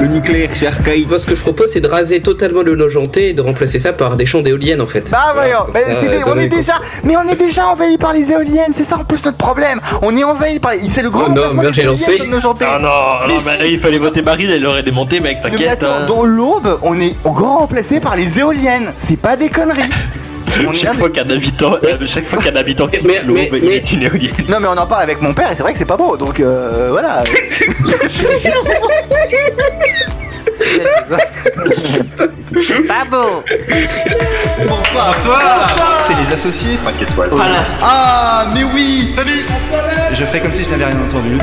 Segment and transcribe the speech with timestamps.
[0.00, 1.08] Le nucléaire, c'est archaïque.
[1.08, 3.92] Moi, ce que je propose, c'est de raser totalement le nojenté et de remplacer ça
[3.92, 5.10] par des champs d'éoliennes en fait.
[5.10, 8.12] Bah voyons, Voilà, ça, c'est des- on est déjà, mais on est déjà envahi par
[8.12, 9.80] les éoliennes, c'est ça en plus notre problème.
[10.02, 12.18] On est envahi par, c'est le grand Oh non, des lancé.
[12.20, 12.88] Ah non,
[13.26, 13.72] Mais non, bah, si.
[13.72, 15.68] il fallait voter Marine, elle l'aurait démonté, mec, Mais t'inquiète.
[15.82, 16.06] attends, hein.
[16.06, 18.92] dans l'aube, on est grand remplacé par les éoliennes.
[18.96, 19.82] C'est pas des conneries.
[20.66, 23.50] On est Chaque fois qu'un habitant, euh, chaque fois qu'un habitant quitte Mais- l'aube, mais-
[23.58, 24.32] il mais- est une éolienne.
[24.48, 26.16] Non mais on en parle avec mon père et c'est vrai que c'est pas beau
[26.16, 27.22] donc euh, voilà.
[32.88, 33.42] Pas beau.
[34.68, 35.14] Bonsoir.
[36.00, 36.76] C'est les associés.
[36.76, 37.30] 5 étoiles.
[37.82, 39.12] Ah, mais oui.
[39.14, 39.44] Salut.
[40.12, 41.38] Je ferai comme si je n'avais rien entendu.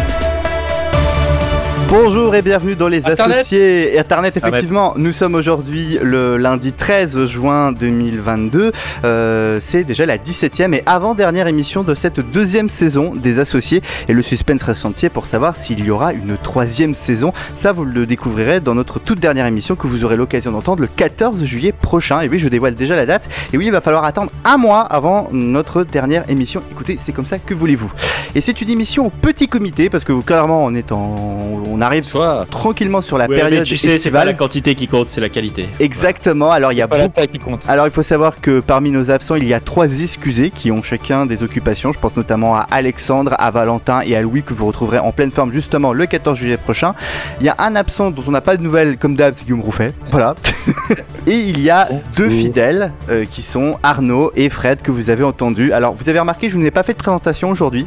[1.96, 3.38] Bonjour et bienvenue dans les Internet.
[3.38, 4.36] associés Internet.
[4.36, 8.72] Effectivement nous sommes aujourd'hui le lundi 13 juin 2022
[9.06, 13.84] Euh, c'est déjà la 17e et avant-dernière émission de cette deuxième saison des associés.
[14.08, 17.32] Et le suspense reste entier pour savoir s'il y aura une troisième saison.
[17.58, 20.88] Ça vous le découvrirez dans notre toute dernière émission que vous aurez l'occasion d'entendre le
[20.88, 22.22] 14 juillet prochain.
[22.22, 23.30] Et oui je dévoile déjà la date.
[23.54, 26.62] Et oui il va falloir attendre un mois avant notre dernière émission.
[26.72, 27.92] Écoutez c'est comme ça que voulez-vous.
[28.34, 32.04] Et c'est une émission au petit comité parce que clairement on est en on arrive
[32.04, 32.46] Soit.
[32.50, 35.22] tranquillement sur la Ouais, période mais tu sais, c'est pas la quantité qui compte, c'est
[35.22, 35.68] la qualité.
[35.80, 36.52] Exactement.
[36.52, 37.66] Alors il y a Pas beaucoup- qui compte.
[37.68, 40.82] Alors il faut savoir que parmi nos absents, il y a trois excusés qui ont
[40.82, 41.92] chacun des occupations.
[41.94, 45.32] Je pense notamment à Alexandre, à Valentin et à Louis que vous retrouverez en pleine
[45.32, 46.94] forme justement le 14 juillet prochain.
[47.40, 49.62] Il y a un absent dont on n'a pas de nouvelles comme d'hab, c'est Guillaume
[49.62, 49.94] Rouffet.
[50.12, 50.36] Voilà.
[51.28, 55.24] et il y a deux fidèles euh, qui sont Arnaud et Fred que vous avez
[55.24, 55.72] entendus.
[55.74, 57.86] Alors vous avez remarqué, je vous n'ai pas fait de présentation aujourd'hui.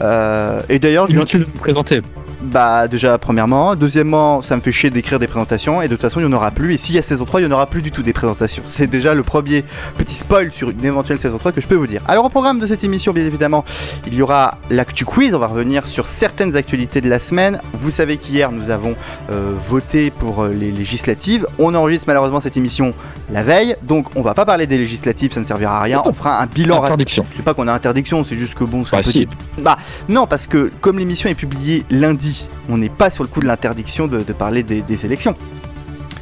[0.00, 2.00] Euh, et d'ailleurs, je Inutile de vous présenter.
[2.42, 6.20] Bah déjà premièrement, deuxièmement ça me fait chier d'écrire des présentations et de toute façon
[6.20, 7.66] il n'y en aura plus et s'il y a saison 3 il n'y en aura
[7.66, 8.62] plus du tout des présentations.
[8.66, 9.64] C'est déjà le premier
[9.96, 12.02] petit spoil sur une éventuelle saison 3 que je peux vous dire.
[12.08, 13.64] Alors au programme de cette émission bien évidemment
[14.06, 17.60] il y aura l'actu quiz, on va revenir sur certaines actualités de la semaine.
[17.74, 18.96] Vous savez qu'hier nous avons
[19.30, 21.46] euh, voté pour euh, les législatives.
[21.58, 22.90] On enregistre malheureusement cette émission
[23.32, 26.02] la veille donc on va pas parler des législatives, ça ne servira à rien.
[26.04, 26.82] On fera un bilan.
[26.82, 27.24] Interdiction.
[27.36, 29.28] C'est pas qu'on a interdiction, c'est juste que bon, c'est Bah, petit- si.
[29.60, 33.40] Bah non, parce que comme l'émission est publiée lundi, on n'est pas sur le coup
[33.40, 35.34] de l'interdiction de, de parler des, des élections.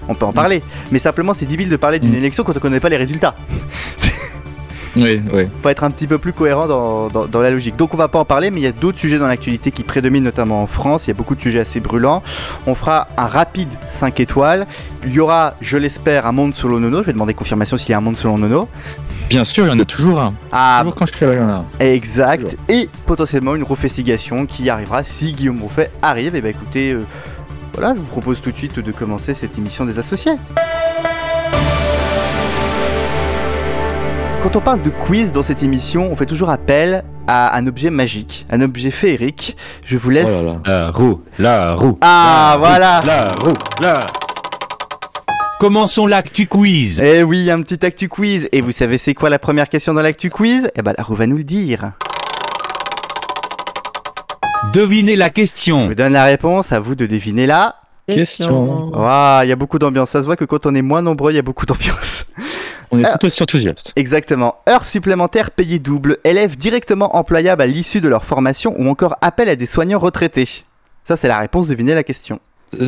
[0.09, 2.17] On peut en parler, mais simplement c'est difficile de parler d'une Mm.
[2.17, 3.35] élection quand on connaît pas les résultats.
[4.97, 5.49] Oui, oui.
[5.63, 7.77] Faut être un petit peu plus cohérent dans, dans- dans la logique.
[7.77, 9.85] Donc on va pas en parler, mais il y a d'autres sujets dans l'actualité qui
[9.85, 11.05] prédominent, notamment en France.
[11.07, 12.23] Il y a beaucoup de sujets assez brûlants.
[12.67, 14.67] On fera un rapide 5 étoiles.
[15.07, 17.03] Il y aura, je l'espère, un monde selon Nono.
[17.03, 18.69] Je vais demander confirmation s'il y a un monde selon Nono.
[19.29, 20.31] Bien sûr, il y en a toujours un.
[20.51, 21.65] Ah, Toujours quand je suis là, il y en a un.
[21.79, 22.43] Exact.
[22.43, 22.59] Toujours.
[22.69, 26.35] Et potentiellement une refestigation qui arrivera si Guillaume Rouffet arrive.
[26.35, 27.03] Et bah écoutez, euh,
[27.75, 30.33] voilà, je vous propose tout de suite de commencer cette émission des associés.
[34.43, 37.91] Quand on parle de quiz dans cette émission, on fait toujours appel à un objet
[37.91, 39.57] magique, un objet féerique.
[39.85, 40.29] Je vous laisse.
[40.29, 40.83] Oh là là.
[40.83, 41.99] La roue, la roue.
[42.01, 43.01] Ah, voilà.
[43.07, 44.01] La roue, la.
[45.59, 47.01] Commençons l'actu quiz.
[47.05, 48.49] Eh oui, un petit actu quiz.
[48.53, 50.71] Et vous savez c'est quoi la première question dans l'actu quiz?
[50.75, 51.93] Eh ben la roue va nous le dire.
[54.73, 55.89] Devinez la Je question.
[55.89, 57.77] vous donne la réponse, à vous de deviner là.
[58.15, 58.89] Question.
[58.91, 60.11] Waouh, il y a beaucoup d'ambiance.
[60.11, 62.25] Ça se voit que quand on est moins nombreux, il y a beaucoup d'ambiance.
[62.93, 63.17] On est Ah.
[63.19, 63.93] tout aussi enthousiaste.
[63.97, 64.57] Exactement.
[64.69, 69.49] Heures supplémentaires payées double, élèves directement employables à l'issue de leur formation ou encore appel
[69.49, 70.65] à des soignants retraités.
[71.05, 72.41] Ça, c'est la réponse, devinez la question.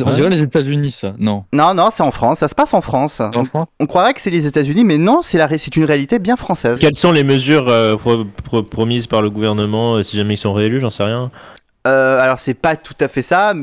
[0.05, 1.13] On dirait les États-Unis, ça.
[1.19, 1.43] Non.
[1.51, 3.21] Non, non, c'est en France, ça se passe en France.
[3.35, 5.83] On, Enfant on croirait que c'est les États-Unis, mais non, c'est la ré- c'est une
[5.83, 6.77] réalité bien française.
[6.79, 10.37] Quelles sont les mesures euh, pro- pro- promises par le gouvernement euh, si jamais ils
[10.37, 11.31] sont réélus J'en sais rien?
[11.85, 13.53] Euh, alors, c'est pas tout à fait ça,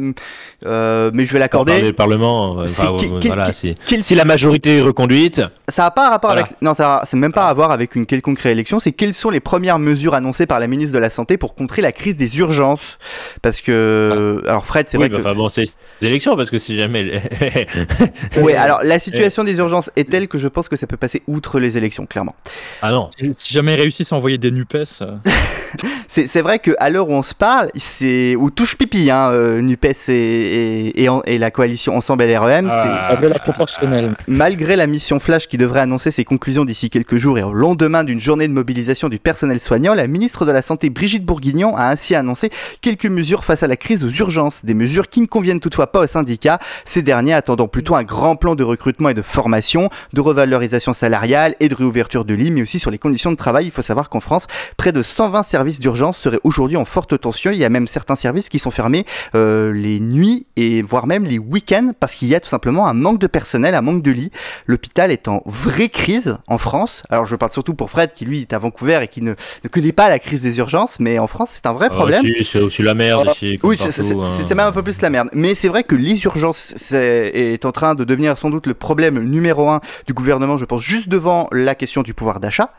[0.67, 1.81] euh, mais je vais l'accorder.
[1.81, 2.61] le Parlement.
[2.61, 5.91] euh, C'est enfin, qui- voilà, qui- c'est- Quel- Si la majorité est reconduite, Ça n'a
[5.91, 6.47] pas un rapport Voilà.
[6.47, 6.61] avec.
[6.63, 8.79] Non, ça c'est même pas à voir avec une quelconque réélection.
[8.81, 11.81] C'est quelles sont les premières mesures annoncées par la ministre de la Santé pour contrer
[11.81, 12.99] la crise des urgences?
[13.41, 14.43] Parce que.
[14.49, 15.23] Alors, Fred, c'est oui, vrai bah, que.
[15.23, 15.63] enfin bon, c'est
[16.03, 17.23] les élections parce que si jamais.
[18.43, 21.23] Oui, alors la situation des urgences est telle que je pense que ça peut passer
[21.27, 22.35] outre les élections, clairement.
[22.83, 23.09] ah non.
[23.17, 24.85] Si, si jamais ils réussissent à envoyer des NUPES.
[25.03, 25.17] euh,
[26.09, 29.61] C'est c'est vrai qu'à l'heure où on se parle, c'est où touche pipi, hein, euh,
[29.61, 32.69] NUPES et, et, et, en- et la coalition Ensemble LREM.
[32.71, 33.17] Ah.
[33.21, 34.13] c'est- la proportionnelle.
[34.27, 38.03] Malgré la mission Flash qui devrait annoncer ses conclusions d'ici quelques jours et au lendemain
[38.05, 41.85] d'une journée de mobilisation du personnel soignant, la ministre de la Santé Brigitte Bourguignon a
[41.87, 44.65] ainsi annoncé quelques mesures face à la crise aux urgences.
[44.65, 48.37] Des mesures qui ne conviennent toutefois pas aux syndicats, ces derniers attendant plutôt un grand
[48.37, 52.63] plan de recrutement et de formation, de revalorisation salariale et de réouverture de lits, mais
[52.63, 53.67] aussi sur les conditions de travail.
[53.67, 54.47] Il faut savoir qu'en France,
[54.77, 57.51] près de 120 services d'urgence seraient aujourd'hui en forte tension.
[57.51, 59.05] Il y a même certains services qui sont fermés
[59.35, 62.95] euh, les nuits et voire même les week-ends parce qu'il y a tout simplement un
[62.95, 64.31] manque de personnel, un manque de lits.
[64.67, 67.03] L'hôpital est en vraie crise en France.
[67.11, 69.69] Alors je parle surtout pour Fred qui lui est à Vancouver et qui ne, ne
[69.69, 72.23] connaît pas la crise des urgences, mais en France c'est un vrai Ah, problème.
[72.43, 73.57] c'est aussi la merde ici.
[73.59, 74.23] comme Oui, c'est- hein.
[74.47, 75.29] c'est même un peu plus la merde.
[75.33, 79.19] Mais c'est vrai que les urgences est en train de devenir sans doute le problème
[79.23, 82.71] numéro un du gouvernement, je pense, juste devant la question du pouvoir d'achat.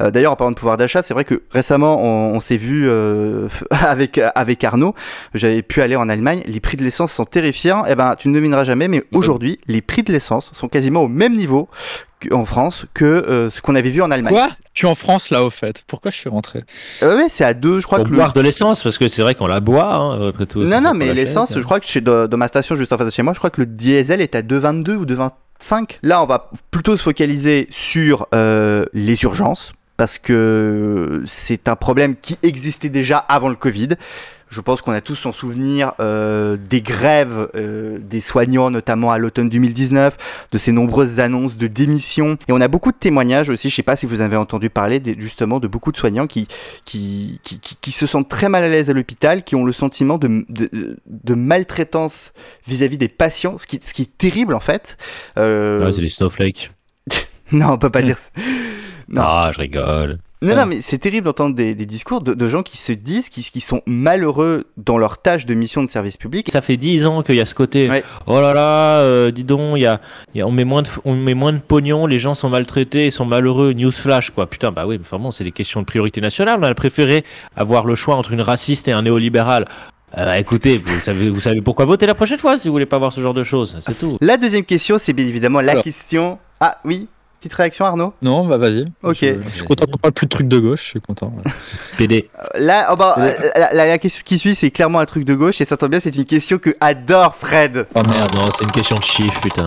[0.00, 2.84] Euh, D'ailleurs, en parlant de pouvoir d'achat, c'est vrai que récemment, on, on s'est vu
[2.88, 4.94] euh, avec, avec Arnaud,
[5.34, 7.84] j'avais pu aller en Allemagne, les prix de l'essence sont terrifiants.
[7.88, 11.08] Eh ben, tu ne devineras jamais, mais aujourd'hui, les prix de l'essence sont quasiment au
[11.08, 11.68] même niveau
[12.32, 14.32] en France que euh, ce qu'on avait vu en Allemagne.
[14.32, 14.48] Quoi?
[14.72, 15.84] Je suis en France là au fait.
[15.86, 16.60] Pourquoi je suis rentré?
[17.02, 19.08] Euh, Ouais, c'est à deux, je crois Pour que le- boire de l'essence, parce que
[19.08, 20.62] c'est vrai qu'on la boit, hein, après tout.
[20.62, 21.58] Non, non, mais l'essence, l'achète.
[21.62, 23.38] je crois que chez, dans, dans ma station juste en face de chez moi, je
[23.38, 25.98] crois que le diesel est à 2,22 ou 2,25.
[26.02, 32.16] Là, on va plutôt se focaliser sur euh, les urgences, parce que c'est un problème
[32.16, 33.90] qui existait déjà avant le Covid.
[34.48, 39.18] Je pense qu'on a tous en souvenir euh, des grèves euh, des soignants, notamment à
[39.18, 40.16] l'automne 2019,
[40.52, 42.38] de ces nombreuses annonces de démission.
[42.48, 45.02] Et on a beaucoup de témoignages aussi, je sais pas si vous avez entendu parler
[45.18, 46.46] justement de beaucoup de soignants qui,
[46.84, 49.72] qui, qui, qui- qui se sentent très mal à l'aise à l'hôpital, qui ont le
[49.72, 52.32] sentiment de, de, de maltraitance
[52.68, 54.96] vis-à-vis des patients, ce qui, ce qui est terrible en fait.
[55.38, 56.70] Euh, Ouais, c'est des snowflakes.
[57.52, 58.30] non, on peut pas dire ça.
[59.08, 59.22] Non.
[59.24, 60.18] Ah, je rigole.
[60.42, 63.30] Non, non, mais c'est terrible d'entendre des, des discours de, de gens qui se disent,
[63.30, 66.48] qui, qui sont malheureux dans leur tâche de mission de service public.
[66.52, 67.88] Ça fait 10 ans qu'il y a ce côté.
[67.88, 68.04] Ouais.
[68.26, 70.00] Oh là là, euh, dis donc, y a,
[70.34, 73.06] y a- on, met moins de, on met moins de pognon, les gens sont maltraités,
[73.06, 73.72] ils sont malheureux.
[73.72, 74.46] Newsflash, quoi.
[74.46, 76.58] Putain, bah oui, mais vraiment, c'est des questions de priorité nationale.
[76.60, 77.24] On a préféré
[77.56, 79.64] avoir le choix entre une raciste et un néolibéral.
[80.18, 82.98] Euh, écoutez, vous savez, vous savez pourquoi voter la prochaine fois si vous voulez pas
[82.98, 84.18] voir ce genre de choses, c'est tout.
[84.20, 85.84] La deuxième question, c'est bien évidemment la Alors.
[85.84, 86.38] question.
[86.60, 87.08] Ah oui,
[87.38, 88.84] petite réaction Arnaud Non, bah vas-y.
[89.02, 89.16] Ok.
[89.20, 91.32] Je, je suis content qu'on parle plus de trucs de gauche, je suis content.
[91.36, 91.52] ouais.
[91.98, 92.28] PD.
[92.54, 95.34] Là, oh bah, euh, la, la- la question qui suit, c'est clairement un truc de
[95.34, 97.86] gauche et ça tombe bien, c'est une question que adore Fred.
[97.94, 98.34] Oh merde.
[98.36, 99.64] Non, c'est une question de chiffres, putain.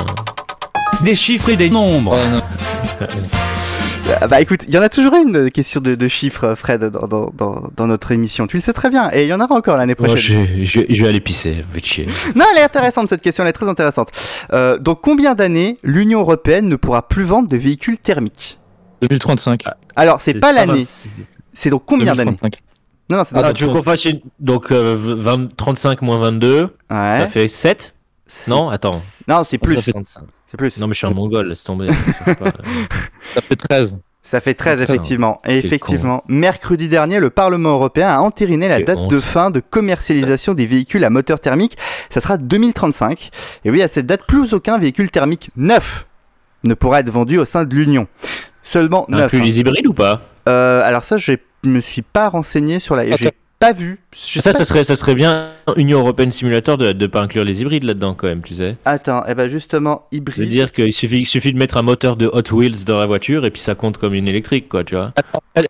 [1.04, 2.16] Des chiffres et des nombres.
[2.20, 3.08] Oh, non.
[4.10, 7.08] Euh, Bah écoute, il y en a toujours une question de, de chiffres, Fred, dans,
[7.08, 8.48] dans, dans, dans notre émission.
[8.48, 10.46] Tu le sais très bien et il y en aura encore l'année prochaine.
[10.48, 12.08] je, je, je vais aller pisser, faites chier.
[12.36, 14.10] Non, elle est intéressante cette question, elle est très intéressante.
[14.54, 18.58] Euh, dans combien d'années l'Union européenne ne pourra plus vendre de véhicules thermiques?
[19.02, 19.64] 2035.
[19.96, 22.32] Alors, c'est pas l'année, c'est- dans combien d'années?
[22.32, 22.62] 2035.
[23.10, 24.20] Non, non, c'est dans Ah, tu veux qu'on fasse une...
[24.40, 27.28] Donc, euh, 20 35 moins 22, ça Ouais.
[27.28, 27.94] fait 7 C'est-
[28.48, 29.00] Non, attends.
[29.28, 29.76] Non, c'est plus.
[29.76, 30.24] Ça fait 35.
[30.48, 30.78] C'est plus.
[30.78, 31.88] Non, mais je suis un mongol, laisse tomber.
[32.26, 32.36] Pas.
[33.36, 34.00] Ça fait 13.
[34.24, 35.40] Ça fait 13 Putain, effectivement.
[35.44, 39.60] Et quel effectivement, mercredi dernier, le Parlement européen a entériné la date de fin de
[39.60, 41.78] commercialisation des véhicules à moteur thermique.
[42.12, 43.32] Ça sera 2035.
[43.66, 46.06] Et oui, à cette date, plus aucun véhicule thermique neuf
[46.64, 48.08] ne pourra être vendu au sein de l'Union.
[48.64, 49.34] Seulement neuf.
[49.34, 49.46] Inclus hein.
[49.46, 50.22] les hybrides ou pas?
[50.48, 51.34] Euh, alors ça, je
[51.64, 53.04] me suis pas renseigné sur la.
[53.14, 53.30] Attends.
[53.60, 54.00] Pas vu.
[54.16, 57.62] Je Ça, ça serait, ça serait bien Union Européenne Simulator de ne pas inclure les
[57.62, 58.78] hybrides là-dedans quand même, tu sais.
[58.86, 60.48] Attends, et ben justement, De hybride.
[60.48, 63.46] dire qu'il suffit, il suffit de mettre un moteur de Hot Wheels dans la voiture
[63.46, 65.14] et puis ça compte comme une électrique, quoi, tu vois.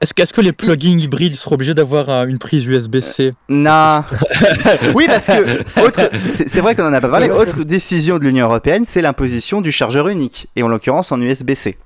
[0.01, 4.03] Est-ce que, les plugins hybrides seront obligés d'avoir euh, une prise USB-C Non.
[4.95, 7.29] oui, parce que autre, c'est vrai qu'on en a pas parlé.
[7.29, 11.77] Autre décision de l'Union européenne, c'est l'imposition du chargeur unique, et en l'occurrence en USB-C.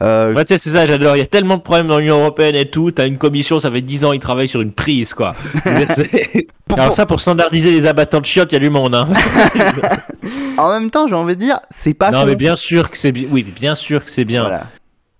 [0.00, 1.16] Euh, Ouais, tu sais, c'est ça, j'adore.
[1.16, 2.90] Il y a tellement de problèmes dans l'Union Européenne et tout.
[2.90, 5.34] T'as une commission, ça fait 10 ans, ils travaillent sur une prise, quoi.
[6.72, 9.08] Alors, ça, pour standardiser les abattants de chiottes, il y a du monde, hein.
[10.58, 12.26] En même temps, j'ai envie de dire, c'est pas non, faux.
[12.26, 13.28] mais bien sûr que c'est bien.
[13.30, 14.42] Oui, bien sûr que c'est bien.
[14.42, 14.66] Voilà.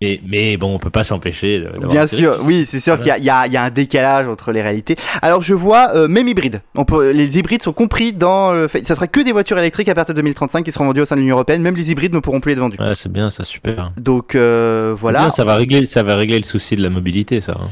[0.03, 1.65] Mais, mais bon, on peut pas s'empêcher.
[1.89, 4.97] Bien sûr, oui, c'est sûr qu'il y a- y, y un décalage entre les réalités.
[5.23, 6.61] Alors je vois, euh, même hybride.
[6.75, 8.53] On peut, les hybrides sont compris dans.
[8.53, 11.03] le fait- ça sera que des voitures électriques à partir de 2035 qui seront vendues
[11.03, 11.63] au sein de l'Union européenne.
[11.63, 12.77] Même les hybrides ne pourront plus être vendus.
[12.81, 13.93] Ouais, c'est bien, ça, super.
[13.97, 15.21] Donc euh, voilà.
[15.21, 17.55] Bien, ça va régler, ça va régler le souci de la mobilité, ça.
[17.61, 17.69] hein.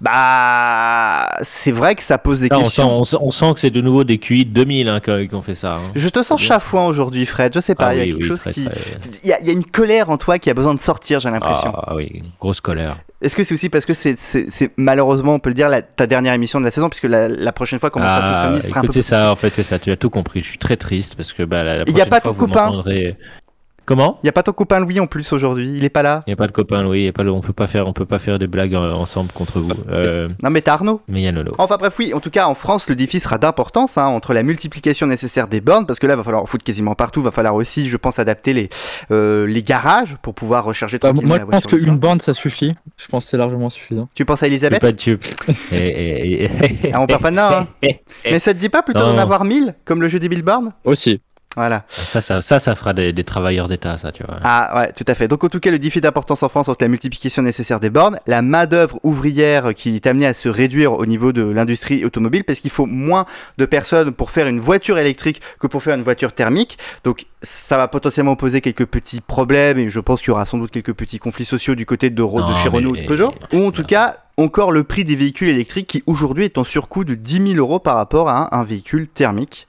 [0.00, 2.98] Bah, c'est vrai que ça pose des Là, sent, questions.
[2.98, 5.42] on, sent, on sent que c'est de nouveau des QI de 2000 hein, qui ont
[5.42, 5.74] fait ça.
[5.74, 5.90] hein.
[5.94, 7.52] Je te sens chafouin aujourd'hui, Fred.
[7.54, 8.64] Je sais pas, Ah il y a oui, quelque oui, chose très, qui.
[8.64, 8.74] très-
[9.22, 11.20] Il y, a, il y a une colère en toi qui a besoin de sortir,
[11.20, 11.67] j'ai l'impression.
[11.67, 12.98] Ah oui, grosse colère.
[13.20, 14.16] Est-ce que c'est aussi parce que c'est,
[14.76, 17.52] malheureusement, on peut le dire, la- ta dernière émission de la saison, puisque la, la
[17.52, 19.36] prochaine fois, quand on sera tous Ah, réunis, ce sera un peu c'est ça, en
[19.36, 19.78] fait, c'est ça.
[19.78, 20.40] Tu as tout compris.
[20.40, 22.32] Je suis très triste parce que bah, la, la Il y a prochaine pas fois,
[22.32, 23.16] vous m'entendrez-
[23.88, 26.20] Comment Il y a pas ton copain Louis en plus aujourd'hui, il est pas là.
[26.26, 27.04] Il n'y a pas de copain, Louis.
[27.04, 29.32] y a pas le- on peut pas faire, on peut pas faire des blagues ensemble
[29.32, 29.70] contre vous.
[29.90, 31.00] Euh, Non mais t'as Arnaud.
[31.08, 31.54] mais il y a Nolo.
[31.56, 34.42] Enfin bref, oui, en tout cas en France, le défi sera d'importance hein, entre la
[34.42, 37.30] multiplication nécessaire des bornes, parce que là, il va falloir en foutre quasiment partout, va
[37.30, 38.68] falloir aussi, je pense, adapter les,
[39.10, 42.20] euh, les garages pour pouvoir recharger Bah, tranquillement Moi, la je pense le qu'une borne,
[42.20, 42.74] ça suffit.
[42.98, 44.06] Je pense que c'est largement suffisant.
[44.14, 45.20] Tu penses à Elisabeth pas de tube.
[45.72, 46.50] Et- et- et-
[46.92, 47.88] Ah, on perd pas de nain, hein.
[48.24, 51.22] Mais ça te dit pas plutôt d'en avoir 1000, comme le jeu des billboards Aussi.
[51.56, 51.84] Voilà.
[51.88, 54.36] Ça, ça, ça, ça fera des, des travailleurs d'État, ça, tu vois.
[54.44, 55.26] Ah ouais, tout à fait.
[55.26, 58.20] Donc en tout cas, le défi d'importance en France entre la multiplication nécessaire des bornes,
[58.26, 62.60] la main-d'œuvre ouvrière qui est amenée à se réduire au niveau de l'industrie automobile parce
[62.60, 63.26] qu'il faut moins
[63.56, 66.78] de personnes pour faire une voiture électrique que pour faire une voiture thermique.
[67.02, 70.58] Donc ça va potentiellement poser quelques petits problèmes et je pense qu'il y aura sans
[70.58, 73.06] doute quelques petits conflits sociaux du côté de, Ro- de Non, chez Renault ou de
[73.06, 73.34] Peugeot.
[73.52, 77.04] Ou en tout cas, encore le prix des véhicules électriques qui aujourd'hui est en surcoût
[77.04, 79.66] de 10 000 euros par rapport à un, véhicule thermique.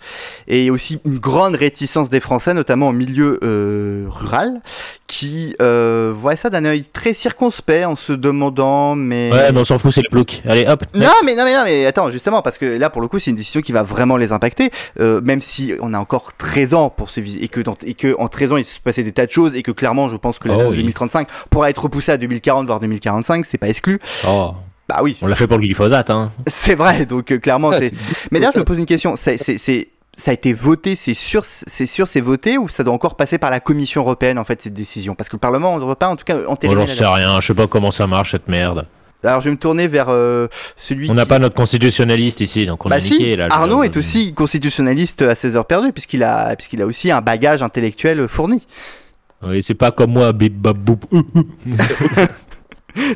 [0.47, 4.61] Et aussi une grande réticence des Français, notamment en milieu euh, rural,
[5.09, 9.31] qui euh, voient ça d'un œil très circonspect en se demandant mais...
[9.31, 10.41] Ouais, mais on s'en fout, c'est le plouc.
[10.45, 10.83] Allez, hop.
[10.93, 13.31] Non mais non mais non mais attends justement parce que là pour le coup c'est
[13.31, 16.89] une décision qui va vraiment les impacter euh, même si on a encore 13 ans
[16.89, 19.11] pour se viser et que dans, et que en 13 ans il se passait des
[19.11, 20.77] tas de choses et que clairement je pense que la Oh oui.
[20.77, 24.51] 2035 pourra être repoussée à 2040 voire 2045 c'est pas exclu Oh,
[24.89, 26.31] bah oui on l'a fait pour le glyphosate, hein.
[26.47, 27.93] c'est vrai donc euh, clairement c'est
[28.31, 31.13] mais d'ailleurs je me pose une question c'est c'est- c'est- ça a été voté, c'est
[31.13, 34.43] sûr, c'est sûr, c'est voté ou ça doit encore passer par la Commission européenne en
[34.43, 35.15] fait cette décision?
[35.15, 37.39] Parce que le Parlement européen en tout cas Moi, entériner j'en la sais rien.
[37.39, 38.85] Je sais pas comment ça marche, cette merde.
[39.23, 42.65] Alors je vais me tourner vers euh, celui On n'a qui- pas notre constitutionnaliste ici,
[42.65, 43.47] donc on bah a si, niqué, là.
[43.49, 47.61] Arnaud est aussi constitutionnaliste à 16 heures perdues puisqu'il a, puisqu'il a aussi un bagage
[47.63, 48.67] intellectuel fourni.
[49.41, 51.05] Oui, c'est pas comme moi, bip bap boop.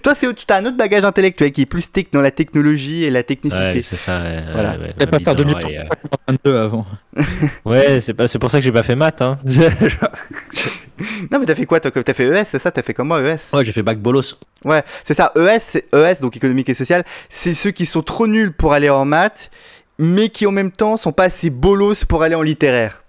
[0.01, 3.03] Toi, c'est, tu as un autre bagage intellectuel qui est plus tech dans la technologie
[3.03, 3.63] et la technicité.
[3.65, 4.21] Ouais, c'est ça.
[4.21, 4.77] ouais, Voilà.
[4.77, 6.17] ouais, pas faire ma bite 2030, d'oreille, euh.
[6.45, 6.85] 22 avant.
[7.65, 9.39] Ouais, c'est pas, c'est pour ça que j'ai pas fait maths, hein.
[11.31, 13.21] Non, mais t'as fait quoi T'as, t'as fait ES, c'est ça T'as fait comme moi,
[13.21, 14.37] ES ouais, j'ai fait bac bolos.
[14.65, 15.31] Ouais, c'est ça.
[15.35, 18.89] ES, c'est ES, donc économique et social, c'est ceux qui sont trop nuls pour aller
[18.89, 19.49] en maths,
[19.97, 23.02] mais qui en même temps sont pas assez bolos pour aller en littéraire.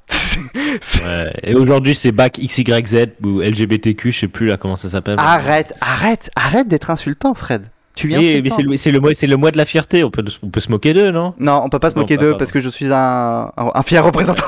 [1.05, 1.33] Ouais.
[1.43, 5.17] Et aujourd'hui, c'est bac XYZ ou LGBTQ, je sais plus là comment ça s'appelle.
[5.19, 7.63] arrête, arrête, arrête d'être insultant, Fred.
[7.95, 10.03] Tu viens Oui, mais c'est le, c'est le mois, c'est le mois de la fierté.
[10.03, 11.35] On peut, on peut se moquer d'eux, non?
[11.39, 13.71] Non, on peut pas se Non, moquer pas- d'eux parce que je suis un, un,
[13.73, 14.43] un fier représentant.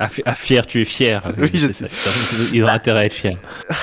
[0.00, 1.22] ah, fi- ah, fier, tu es fier.
[1.38, 1.84] Oui, je ça.
[2.54, 3.36] Ils ont intérêt à être fiers.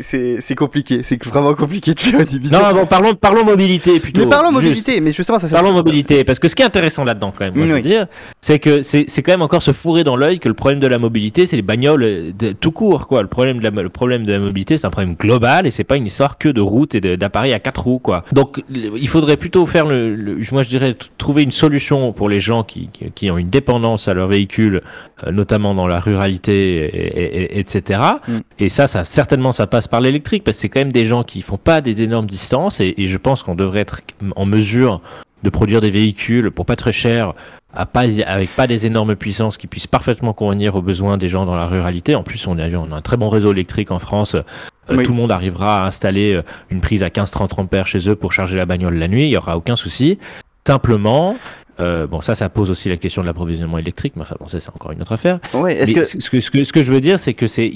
[0.00, 2.48] C'est- compliqué, c'est vraiment compliqué de faire une.
[2.50, 4.20] Non, bon, parlons, parlons mobilité plutôt.
[4.22, 4.62] mais parlons Juste.
[4.62, 7.54] mobilité, mais justement ça Parlons mobilité, parce que ce qui est intéressant là-dedans, quand même,
[7.54, 7.82] moi, je veux Oui.
[7.82, 8.06] dire,
[8.40, 10.98] c'est que c'est quand même encore se fourrer dans l'œil que le problème de la
[10.98, 13.22] mobilité, c'est les bagnoles euh, de- tout court, quoi.
[13.22, 15.84] Le problème de la, le problème de la mobilité, c'est un problème global et c'est
[15.84, 18.24] pas une histoire que de routes et d'appareils à quatre roues, quoi.
[18.32, 22.40] Donc, il faudrait plutôt faire le, le- moi, je dirais, trouver une solution pour les
[22.40, 24.82] gens qui, qui, qui ont une dépendance à leur véhicule,
[25.26, 28.00] euh, notamment dans la ruralité, et, et- et- etc.
[28.28, 28.38] Mm.
[28.58, 31.22] Et ça, ça, certainement, ça passe par l'électrique, parce que c'est quand même des gens
[31.22, 34.00] qui font pas des énormes distances et, et je pense qu'on devrait être
[34.36, 35.00] en mesure
[35.42, 37.32] de produire des véhicules pour pas très cher,
[37.74, 41.46] à pas, avec pas des énormes puissances qui puissent parfaitement convenir aux besoins des gens
[41.46, 42.14] dans la ruralité.
[42.14, 44.34] En plus, on a, on a un très bon réseau électrique en France.
[44.34, 44.42] Euh,
[44.90, 45.04] Oui.
[45.04, 48.32] Tout le monde arrivera à installer euh, une prise à 15-30 ampères chez eux pour
[48.32, 49.26] charger la bagnole la nuit.
[49.26, 50.18] Il y aura aucun souci.
[50.66, 51.36] Simplement,
[51.80, 54.60] euh, bon, ça, ça pose aussi la question de l'approvisionnement électrique, mais enfin, bon, ça,
[54.60, 55.40] c'est encore une autre affaire.
[55.54, 57.72] Ouais, est-ce que ce, que, ce, que, ce que je veux dire, c'est que c'est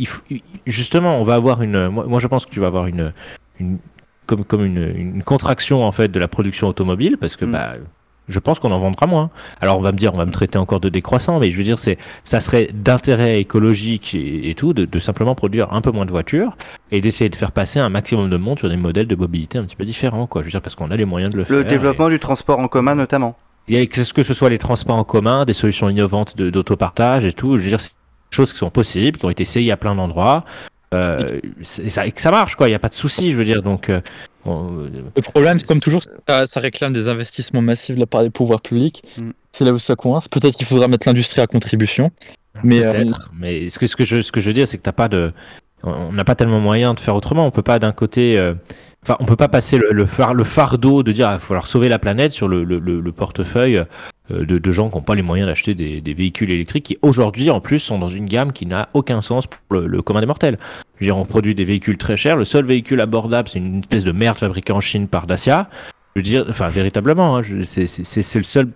[0.66, 1.88] justement, on va avoir une.
[1.88, 3.12] Moi, moi, je pense que tu vas avoir une,
[3.60, 3.78] une
[4.26, 7.52] comme, comme une, une contraction en fait de la production automobile parce que Mm.
[7.52, 7.74] bah,
[8.26, 9.28] je pense qu'on en vendra moins.
[9.60, 11.62] Alors on va me dire, on va me traiter encore de décroissant, mais je veux
[11.64, 15.90] dire, c'est ça serait d'intérêt écologique et, et tout de, de simplement produire un peu
[15.90, 16.56] moins de voitures
[16.90, 19.64] et d'essayer de faire passer un maximum de monde sur des modèles de mobilité un
[19.64, 20.40] petit peu différents, quoi.
[20.40, 21.56] Je veux dire parce qu'on a les moyens de le faire.
[21.58, 23.36] le développement du transport en commun notamment.
[23.68, 27.24] Il y a, que ce soit les transports en commun, des solutions innovantes de- d'autopartage
[27.24, 29.72] et tout, je veux dire, c'est des choses qui sont possibles, qui ont été essayées
[29.72, 30.44] à plein d'endroits.
[30.92, 31.26] Euh,
[31.62, 32.68] ça, et que ça marche, quoi.
[32.68, 33.62] Il n'y a pas de souci, je veux dire.
[33.62, 34.00] Donc, euh,
[34.44, 38.22] on- Le problème, c'est comme toujours, ça, ça réclame des investissements massifs de la part
[38.22, 39.02] des pouvoirs publics.
[39.18, 39.30] Mm.
[39.50, 40.28] C'est là où ça coince.
[40.28, 42.10] Peut-être qu'il faudra mettre l'industrie à contribution.
[42.62, 43.30] Mais euh, peut-être.
[43.36, 45.08] Mais ce que, ce que je, ce que je veux dire, c'est que t'as pas
[45.08, 45.32] de,
[45.82, 47.44] on n'a pas tellement moyen de faire autrement.
[47.46, 48.54] On peut pas d'un côté, euh,
[49.04, 51.88] enfin, on peut pas passer le, phar- le fardeau de dire, il va falloir sauver
[51.88, 53.84] la planète sur le, le, le- le portefeuille
[54.30, 56.98] euh, de, de gens qui n'ont pas les moyens d'acheter des, des véhicules électriques qui
[57.02, 60.26] aujourd'hui en plus sont dans une gamme qui n'a aucun sens pour le, commun des
[60.26, 60.58] mortels.
[61.00, 62.36] Je veux on produit des véhicules très chers.
[62.36, 65.68] Le seul véhicule abordable, c'est une espèce de merde fabriquée en Chine par Dacia.
[66.14, 68.68] Je veux dire, enfin, véritablement, hein, c'est- le seul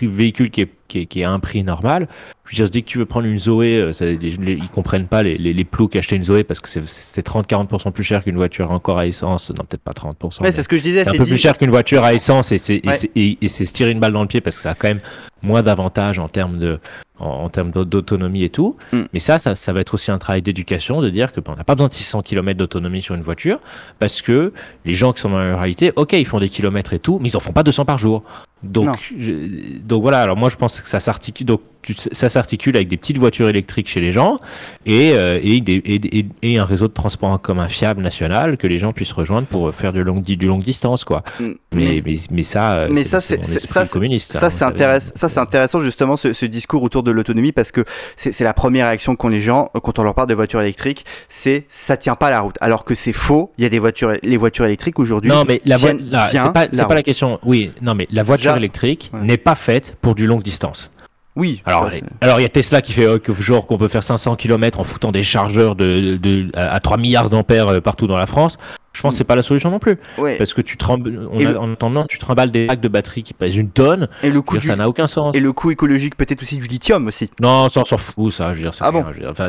[0.00, 2.06] véhicule qui est, qui, est, qui est à un prix normal.
[2.46, 4.68] Je veux dire, dès que tu veux prendre une Zoé, euh, ça, les, les- ils
[4.68, 8.04] comprennent pas les, les, les ploucs acheter une Zoé parce que c'est- c'est 30-40% plus
[8.04, 9.50] cher qu'une voiture encore à essence.
[9.50, 10.42] Non, peut-être pas 30%.
[10.42, 11.02] Ouais, c'est ce que je disais.
[11.04, 12.94] c'est un peu dit- plus cher qu'une voiture à essence et c'est Ouais.
[13.16, 15.00] et- et se tirer une balle dans le pied parce que ça a quand même
[15.42, 16.78] moins d'avantages en termes de
[17.20, 18.76] en, en termes d'au- d'autonomie et tout.
[18.92, 19.02] Mm.
[19.12, 21.56] Mais ça, ça, ça va être aussi un travail d'éducation de dire que ben, on
[21.56, 23.60] n'a pas besoin de 600 km d'autonomie sur une voiture
[24.00, 24.52] parce que
[24.84, 27.28] les gens qui sont dans la réalité, ok, ils font des kilomètres et tout, mais
[27.28, 28.22] ils en font pas 200 par jour.
[28.64, 30.22] Donc, je- donc voilà.
[30.22, 31.46] Alors moi, je pense que ça s'articule.
[31.46, 34.38] Donc tu- ça s'articule avec des petites voitures électriques chez les gens
[34.86, 38.66] et euh, et, des- et, et- un réseau de transport en commun fiable national que
[38.66, 41.22] les gens puissent rejoindre pour faire de longue di- du longue distance, quoi.
[41.40, 41.48] Mm.
[41.72, 44.32] Mais mais, mais ça, euh, mais ça, c'est ça, communiste.
[44.32, 45.10] ça, vous c'est intéressant.
[45.14, 47.84] Ça, c'est intéressant justement ce, ce discours autour de l'autonomie parce que
[48.16, 51.04] c'est la première réaction qu'ont les gens euh, quand on leur parle de voitures électriques,
[51.28, 52.56] c'est ça tient pas la route.
[52.60, 53.52] Alors que c'est faux.
[53.58, 55.30] Il y a des voitures, les voitures électriques aujourd'hui.
[55.30, 57.38] Non, mais la, voi- tiennent là, bien c'est pas, la pas la question.
[57.44, 59.20] Oui, non, mais la voiture Ja- électrique Ouais.
[59.22, 60.90] n'est pas faite pour du longue distance.
[61.36, 61.62] Oui.
[61.64, 64.78] Alors, alors il y a Tesla qui fait euh, genre qu'on peut faire 500 km
[64.78, 68.26] en foutant des chargeurs de, de, à à 3 milliards d'ampères euh, partout dans la
[68.26, 68.56] France.
[68.92, 69.98] Je pense que c'est pas la solution non plus.
[70.18, 70.38] ouais.
[70.38, 73.24] Parce que tu trembles, on a- le- en attendant, tu trimbales des packs de batteries
[73.24, 74.06] qui pèsent une tonne.
[74.22, 75.34] Et le coût veux dire, du- ça n'a aucun sens.
[75.34, 77.28] et le coût écologique peut-être aussi du lithium aussi.
[77.40, 78.50] Non, ça on s'en fout, ça.
[78.50, 79.48] Je veux dire, Ah bon dire, enfin,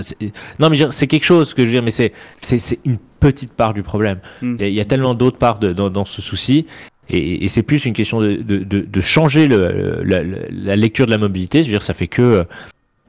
[0.58, 3.75] non, mais c'est quelque chose que je veux dire, mais c'est c'est une petite part
[3.75, 4.20] du problème.
[4.42, 4.56] Hmm.
[4.58, 6.65] Il y a- il y, a tellement d'autres parts de- dans, dans ce souci.
[7.09, 11.12] Et, et c'est plus une question de, de, de, de changer le, la, lecture de
[11.12, 11.62] la mobilité.
[11.63, 12.45] Je veux dire, ça fait que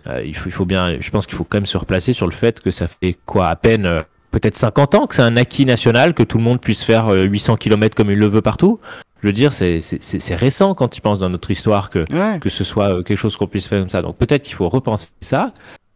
[0.09, 0.97] euh, il, faut, il faut bien.
[1.01, 3.49] Je pense qu'il faut quand même se replacer sur le fait que ça fait quoi
[3.49, 6.61] à peine euh, peut-être 50 ans que c'est un acquis national que tout le monde
[6.61, 8.81] puisse faire euh, 800 km comme il le veut partout.
[9.23, 9.81] Je veux dire, c'est
[10.35, 12.39] récent quand tu penses dans notre histoire que Ouais.
[12.39, 14.03] que ce soit euh, quelque chose qu'on puisse faire comme ça.
[14.03, 15.53] Donc peut-être qu'il faut repenser ça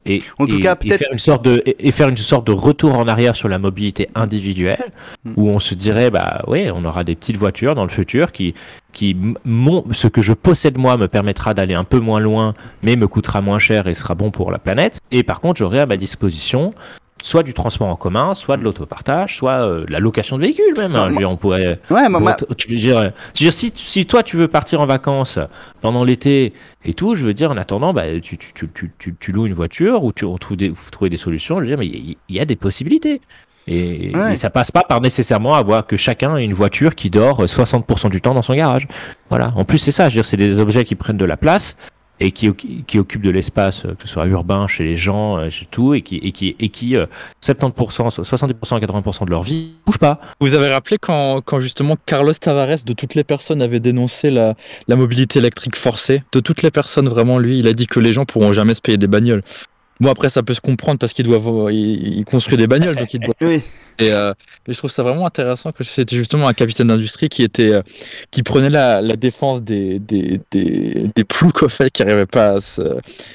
[0.07, 2.47] et, En tout et- cas, et peut-être- faire une sorte de et faire une sorte
[2.47, 4.85] de retour en arrière sur la mobilité individuelle
[5.25, 5.33] Mm.
[5.37, 8.55] où on se dirait bah ouais, on aura des petites voitures dans le futur qui
[8.93, 12.97] qui mon ce que je possède moi me permettra d'aller un peu moins loin mais
[12.97, 15.87] me coûtera moins cher et sera bon pour la planète et par contre, j'aurai à
[15.87, 16.73] ma disposition
[17.23, 20.75] soit du transport en commun, soit de l'autopartage, soit euh, de la location de véhicules
[20.77, 20.95] même.
[20.97, 21.11] hein.
[21.11, 24.07] Dire, on pourrait Ouais, moi- moi- tu veux dire, euh, tu veux dire si, si
[24.07, 25.39] toi tu veux partir en vacances
[25.81, 26.53] pendant l'été
[26.85, 29.47] et tout, je veux dire en attendant, bah, tu, tu, tu, tu, tu, tu loues
[29.47, 31.57] une voiture ou tu on trouve des, vous trouvez des solutions.
[31.57, 33.21] Je veux dire, mais il y, a des possibilités.
[33.67, 34.33] Et, Ouais.
[34.33, 37.47] et ça passe pas par nécessairement avoir que chacun ait une voiture qui dort euh,
[37.47, 38.89] 60% du temps dans son garage.
[39.29, 39.53] Voilà.
[39.55, 40.09] En plus, c'est ça.
[40.09, 41.77] Je veux dire, c'est des objets qui prennent de la place
[42.21, 42.53] et qui,
[42.87, 45.95] qui occupent de l'espace, euh, que ce soit urbain, chez les gens, euh, chez tout,
[45.95, 47.07] et qui, et qui, et qui euh,
[47.43, 50.21] 70%, 70% à 80% de leur vie bougent pas.
[50.41, 54.55] Vous avez rappelé quand, quand justement Carlos Tavares, de toutes les personnes, avait dénoncé la,
[54.87, 56.23] la mobilité électrique forcée.
[56.33, 58.83] De toutes les personnes, vraiment, lui, il a dit que les gens pourront jamais se
[58.83, 59.43] payer des bagnoles.
[60.01, 61.41] Bon, après, ça peut se comprendre parce qu'il doit,
[61.71, 63.35] il, il construit des bagnoles, donc il doit.
[63.41, 63.63] Oui.
[63.99, 64.33] Et euh,
[64.67, 67.83] mais je trouve ça vraiment intéressant que c'était justement un capitaine d'industrie qui était, euh,
[68.31, 72.53] qui prenait la, la défense des, des, des, des ploucs au fait qui n'arrivaient pas
[72.53, 72.81] à se.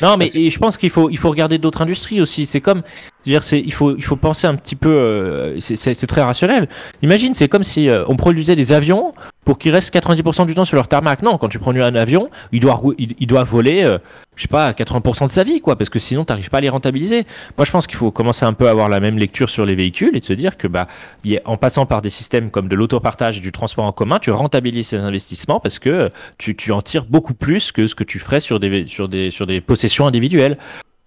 [0.01, 2.48] Non, mais et je pense qu'il faut, il faut regarder d'autres industries aussi.
[2.48, 2.81] C'est comme,
[3.25, 4.89] je veux dire, c'est, il faut, il faut penser un petit peu.
[4.89, 6.67] euh, c'est, c'est, c'est très rationnel.
[7.03, 9.13] Imagine, c'est comme si euh, on produisait des avions
[9.46, 11.22] pour qu'ils restent 90% du temps sur leur tarmac.
[11.22, 14.00] Non, quand tu prends un avion, il doit, il, voler, euh,
[14.36, 16.70] je sais pas, 80% de sa vie, quoi, parce que sinon, t'arrives pas à les
[16.70, 17.25] rentabiliser.
[17.58, 19.75] Moi, je pense qu'il faut commencer un peu à avoir la même lecture sur les
[19.75, 20.88] véhicules et de se dire que, bah,
[21.46, 24.88] en passant par des systèmes comme de l'autopartage et du transport en commun, tu rentabilises
[24.88, 28.20] ces investissements parce que euh, tu, tu en tires beaucoup plus que ce que tu
[28.20, 30.58] ferais sur des, sur des, sur des possessions individuelles.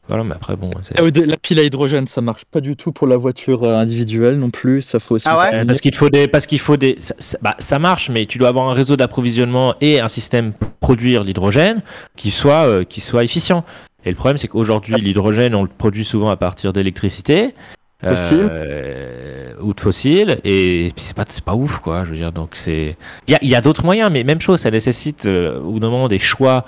[0.09, 0.71] Voilà, mais après, bon.
[0.83, 3.75] c'est- Ah La pile à hydrogène, ça marche pas du tout pour la voiture euh,
[3.77, 4.81] individuelle non plus.
[4.83, 5.29] Ça faut aussi.
[5.29, 5.65] Ah ouais Euh.
[5.67, 8.39] Parce qu'il faut des, parce qu'il faut des, ça, ça- bah, ça marche, mais tu
[8.39, 11.83] dois avoir un réseau d'approvisionnement et un système pour produire l'hydrogène
[12.17, 13.65] qui soit, euh, qui soit efficient.
[14.05, 17.55] Et le problème, c'est qu'aujourd'hui, l'hydrogène, on le produit souvent à partir d'électricité.
[18.01, 18.49] Fossile.
[18.49, 22.31] euh, ou de fossiles et puis c'est pas c'est pas ouf quoi je veux dire
[22.31, 25.27] donc c'est il y a, il y a d'autres moyens mais même chose ça nécessite
[25.27, 26.65] euh, au bout d'un moment des choix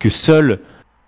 [0.00, 0.58] que seul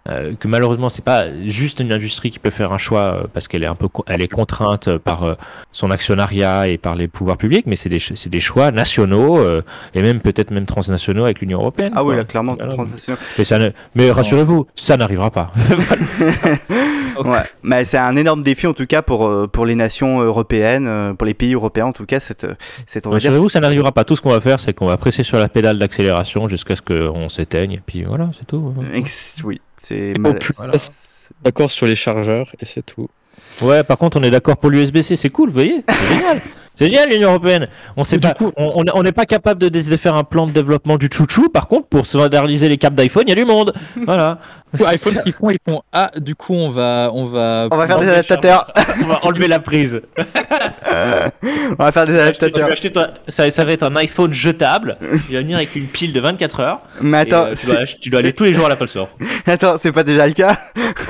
[0.08, 3.48] euh, que malheureusement c'est pas juste une industrie qui peut faire un choix euh, parce
[3.48, 5.34] qu'elle est un peu elle est contrainte par euh,
[5.72, 9.62] son actionnariat et par les pouvoirs publics mais c'est des des choix nationaux euh,
[9.94, 12.72] et même peut-être même transnationaux avec l'Union européenne Ah oui, là, clairement, Voilà.
[12.74, 13.18] transnational.
[13.38, 15.50] mais ça ne- mais rassurez-vous ça n'arrivera pas
[17.24, 21.26] Ouais, mais c'est un énorme défi en tout cas pour, pour les nations européennes, pour
[21.26, 22.18] les pays européens en tout cas.
[22.20, 22.46] Cette,
[22.86, 25.38] cette, rassurez-vous ça n'arrivera pas tout ce qu'on va faire c'est qu'on va presser sur
[25.38, 30.16] la pédale d'accélération jusqu'à ce qu'on s'éteigne et puis voilà c'est tout ex- oui, c'est
[30.18, 30.72] mal- voilà.
[31.42, 33.08] d'accord sur les chargeurs et c'est tout.
[33.62, 36.40] Ouais, par contre, on est d'accord pour l'USB-C, c'est cool, vous voyez C'est génial
[36.76, 39.96] C'est génial l'Union Européenne On sait pas, on on- on n'est pas capable de, de
[39.96, 43.24] faire un plan de développement du chouchou, par contre, pour se moderniser les câbles d'iPhone,
[43.26, 43.72] il y a du monde
[44.06, 44.38] Voilà
[44.86, 47.68] iPhone, ce qu'ils font, ils font ah, du coup, on va, on va.
[47.70, 48.72] On va faire des adaptateurs.
[49.02, 50.02] On va enlever la prise
[50.92, 52.70] On va faire des Tu vas adaptateurs.
[52.70, 52.92] acheter
[53.28, 54.96] ça, ça va être un iPhone jetable,
[55.28, 57.84] il va venir avec une pile de 24 heures, Mais et, attends, euh, tu, dois,
[58.00, 59.08] tu dois aller tous les jours à l'Apple Store.
[59.46, 60.58] attends, c'est pas déjà le cas?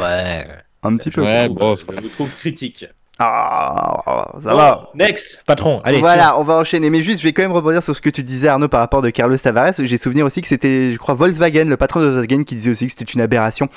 [0.01, 0.47] Ouais,
[0.83, 1.23] Un petit peu.
[1.23, 2.87] Ouais, bon, je le trouve critique.
[3.19, 4.91] Ah, ça Oh, va.
[4.95, 5.81] Next, patron.
[5.85, 5.99] Allez.
[6.01, 6.91] voilà, on va enchaîner.
[6.91, 9.03] Mais juste, je vais quand même rebondir sur ce que tu disais, Arnaud, par rapport
[9.03, 9.73] de Carlos Tavares.
[9.79, 12.87] J'ai souvenir aussi que c'était, je crois, Volkswagen, le patron de Volkswagen, qui disait aussi
[12.87, 13.69] que c'était une aberration,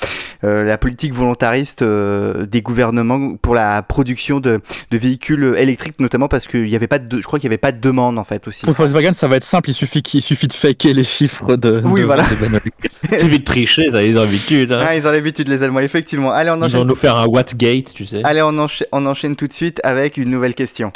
[0.44, 6.26] euh, la politique volontariste euh, des gouvernements pour la production de, de véhicules électriques, notamment
[6.28, 8.24] parce qu'il y avait pas de, je crois qu'il y avait pas de demande en
[8.24, 8.62] fait aussi.
[8.64, 11.54] Pour Volkswagen, ça va être simple, il suffit, qu'il il suffit de faker les chiffres
[11.54, 11.80] de.
[11.84, 12.24] Oui, de voilà.
[13.12, 14.72] Il suffit de tricher, ça les habitudes.
[14.72, 14.84] Hein.
[14.88, 16.32] Ah, ils ont l'habitude les Allemands, effectivement.
[16.32, 16.84] Allez, on Ils vont enchaîne.
[16.88, 18.22] nous faire un Wattgate, tu sais.
[18.24, 20.92] Allez, on, encha- on enchaîne tout de suite avec une nouvelle question.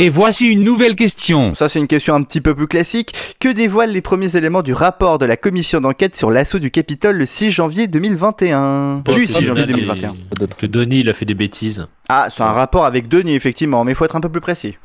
[0.00, 1.54] Et voici une nouvelle question.
[1.54, 3.14] Ça, c'est une question un petit peu plus classique.
[3.38, 7.16] Que dévoilent les premiers éléments du rapport de la commission d'enquête sur l'assaut du Capitole
[7.16, 10.16] le 6 janvier 2021 Du 6 janvier 2021.
[10.58, 11.86] Que Denis, il a fait des bêtises.
[12.08, 14.76] Ah, c'est un rapport avec Denis, effectivement, mais il faut être un peu plus précis.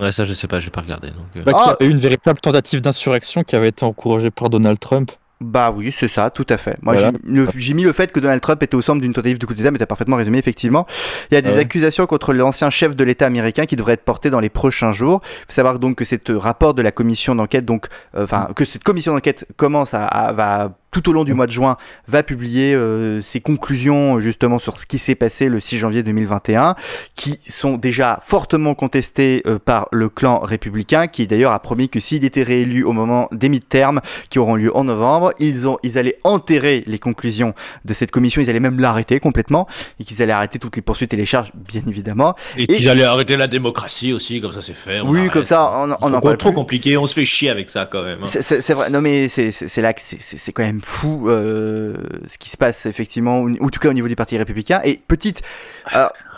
[0.00, 1.08] Ouais, ça, je sais pas, j'ai pas regardé.
[1.08, 1.42] Donc, euh.
[1.44, 1.76] Bah, qu'il y Ah.
[1.80, 5.12] a eu une véritable tentative d'insurrection qui avait été encouragée par Donald Trump.
[5.40, 6.76] Bah oui, c'est ça, tout à fait.
[6.82, 7.12] Moi, Voilà.
[7.56, 9.70] j'ai mis le fait que Donald Trump était au centre d'une tentative de coup d'État,
[9.70, 10.84] mais t'as parfaitement résumé, effectivement.
[11.30, 11.60] Il y a des Ah ouais.
[11.60, 15.20] accusations contre l'ancien chef de l'État américain qui devraient être portées dans les prochains jours.
[15.24, 18.64] Il faut savoir donc que cette rapport de la commission d'enquête, donc, euh, enfin, que
[18.64, 22.22] cette commission d'enquête commence à, à- va tout au long du mois de juin, va
[22.22, 26.76] publier euh, ses conclusions justement sur ce qui s'est passé le 6 janvier 2021,
[27.14, 32.00] qui sont déjà fortement contestées euh, par le clan républicain, qui d'ailleurs a promis que
[32.00, 35.98] s'il était réélu au moment des mi-termes, qui auront lieu en novembre, ils, ont, ils
[35.98, 39.66] allaient enterrer les conclusions de cette commission, ils allaient même l'arrêter complètement,
[40.00, 42.34] et qu'ils allaient arrêter toutes les poursuites et les charges, bien évidemment.
[42.56, 45.00] Et, qu'ils allaient arrêter la démocratie aussi, comme ça c'est fait.
[45.00, 45.32] on Oui, arrête.
[45.32, 46.54] comme ça, on- on en parle Trop plus.
[46.56, 48.20] compliqué, on se fait chier avec ça quand même.
[48.24, 48.28] hein.
[48.40, 51.94] C'est- vrai, non mais c'est- là que c'est quand même fou euh,
[52.26, 54.80] ce qui se passe effectivement, ou en tout cas au niveau du Parti républicain.
[54.84, 55.42] Et petite,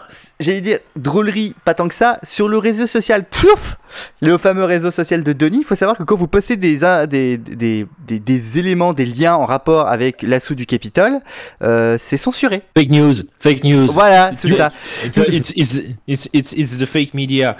[0.08, 3.76] c- j'allais dire drôlerie, pas tant que ça, sur le réseau social, plouf,
[4.22, 7.36] le fameux réseau social de Denis, il faut savoir que quand vous postez des, des,
[7.36, 11.20] des, des, des éléments, des liens en rapport avec l'assaut du Capitole,
[11.62, 12.62] euh, c'est censuré.
[12.76, 13.86] Fake news, fake news.
[13.92, 14.70] Voilà, c'est ça.
[15.04, 15.88] It's, it's,
[16.32, 17.56] it's, it's the fake media.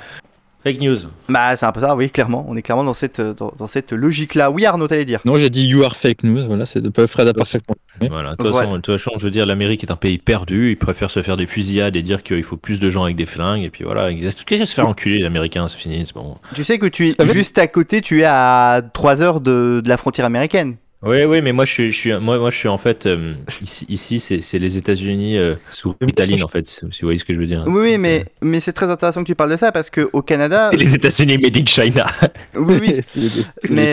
[0.62, 0.98] Fake news.
[1.28, 2.44] Bah c'est un peu ça, oui, clairement.
[2.48, 4.50] On est clairement dans cette, dans, dans cette logique-là.
[4.50, 7.28] Oui Arnaud, t'allais dire Non, j'ai dit you are fake news, voilà, c'est de Fred
[7.28, 7.74] a parfaitement.
[8.08, 10.70] Voilà, de toute façon, de toute façon, je veux dire, l'Amérique est un pays perdu.
[10.70, 13.26] Ils préfèrent se faire des fusillades et dire qu'il faut plus de gens avec des
[13.26, 13.64] flingues.
[13.64, 16.36] Et puis voilà, ils qu'est-ce que se faire enculer, les Américains, c'est fini, c'est bon.
[16.54, 19.88] Tu sais que tu es juste à côté, tu es à 3 heures de, de
[19.88, 20.76] la frontière américaine.
[21.02, 23.32] Oui, oui, mais moi je suis, je suis, moi, moi je suis en fait euh,
[23.62, 27.32] ici, ici c'est, les États-Unis euh, sous Staline en fait, si vous voyez ce que
[27.32, 27.64] je veux dire.
[27.66, 30.68] Oui, mais, mais c'est très intéressant que tu parles de ça parce qu'au Canada.
[30.70, 32.04] c'est les États-Unis made in China.
[32.54, 32.96] Oui, oui.
[33.02, 33.92] c'est Mais-.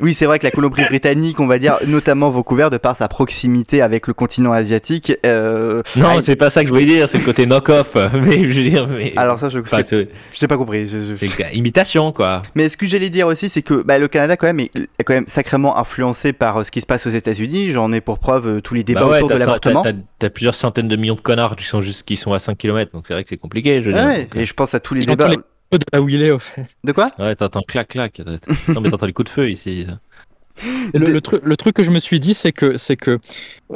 [0.00, 3.80] Oui, c'est vrai que la Colombie-Britannique, on va dire, notamment Vancouver, de par sa proximité
[3.80, 5.12] avec le continent asiatique.
[5.24, 7.96] euh, Non, c'est pas ça que je voulais dire, c'est le côté knock-off.
[8.12, 9.12] Mais je veux dire, mais.
[9.16, 10.86] Alors ça, je Enfin, sais, c'est, je sais pas compris.
[10.86, 12.42] je- c'est imitation quoi.
[12.54, 15.04] Mais ce que j'allais dire aussi, c'est que bah, le Canada, quand même, est, est
[15.04, 17.70] quand même sacrément influencé par euh, ce qui se passe aux États-Unis.
[17.70, 19.84] J'en ai pour preuve euh, tous les débats Bah ouais, autour de l'avortement.
[20.18, 22.90] t'as- plusieurs centaines de millions de connards qui sont juste qui sont à 5 km,
[22.92, 23.80] donc c'est vrai que c'est compliqué.
[23.82, 23.90] Je.
[23.92, 25.28] Ouais, Donc, et je pense à tous les débats.
[25.28, 26.66] les- de là où il est, au fait.
[26.84, 27.10] De quoi?
[27.18, 28.20] Ouais, t'entends clac clac.
[28.68, 29.86] non mais t'entends les coups de feu ici.
[30.92, 33.18] Le, le truc, le truc que je me suis dit, c'est que, c'est que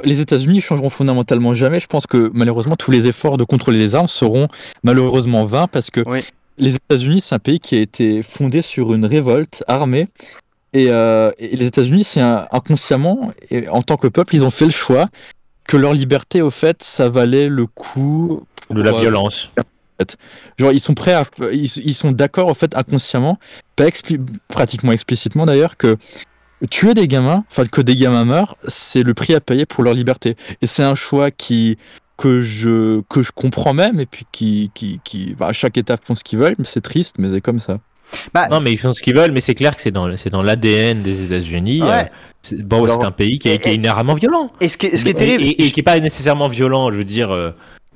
[0.05, 1.81] les États-Unis changeront fondamentalement jamais.
[1.81, 4.49] Je pense que malheureusement, tous les efforts de contrôler les armes seront
[4.83, 6.21] malheureusement vains parce que Oui.
[6.59, 10.09] les États-Unis, c'est un pays qui a été fondé sur une révolte armée.
[10.77, 14.67] Et, euh, et les États-Unis, c'est inconsciemment, et en tant que peuple, ils ont fait
[14.67, 15.09] le choix
[15.67, 19.51] que leur liberté, au fait, ça valait le coup De la euh, violence.
[20.59, 21.25] Genre, ils sont prêts à.
[21.51, 23.39] Ils, ils sont d'accord, en fait, inconsciemment,
[23.75, 25.97] pas expli- pratiquement explicitement d'ailleurs, que
[26.71, 29.95] tuer des gamins, enfin, que des gamins meurent, c'est le prix à payer pour leur
[29.95, 30.37] liberté.
[30.61, 31.79] Et c'est un choix qui.
[32.19, 34.71] Que je, que je comprends même, et puis qui.
[34.75, 37.59] qui, qui bah, chaque État font ce qu'ils veulent, mais c'est triste, mais c'est comme
[37.59, 37.79] ça.
[38.33, 40.31] Bah, Non mais ils font ce qu'ils veulent, mais c'est clair que c'est dans c'est
[40.31, 41.83] dans l'ADN des États-Unis.
[41.83, 41.89] Ouais.
[41.91, 42.05] Euh,
[42.43, 44.51] c'est- bon, Alors- c'est un pays qui est, qui est Et- inhéremment violent.
[44.61, 45.43] Et ce qui est, ce qui est terrible.
[45.45, 47.51] Et, et qui est pas nécessairement violent, je veux dire, euh,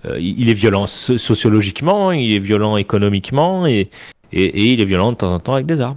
[0.07, 3.91] euh, il est violent so- sociologiquement, il est violent économiquement et,
[4.33, 5.95] et, et il est violent de temps en temps avec des armes.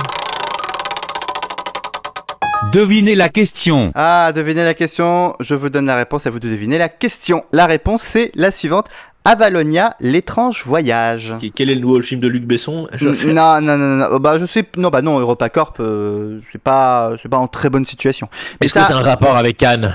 [2.72, 3.92] Devinez la question.
[3.94, 5.36] Ah, devinez la question.
[5.40, 7.44] Je vous donne la réponse, à vous de deviner la question.
[7.52, 8.88] La réponse, c'est la suivante.
[9.26, 11.34] Avalonia, l'étrange voyage.
[11.56, 12.88] Quel est le nouveau film de Luc Besson?
[13.02, 17.30] Non, non, non, non, bah je sais, non, bah non, EuropaCorp, euh, c'est pas, c'est
[17.30, 18.28] pas en très bonne situation.
[18.60, 19.94] Est-ce que c'est un rapport avec Cannes?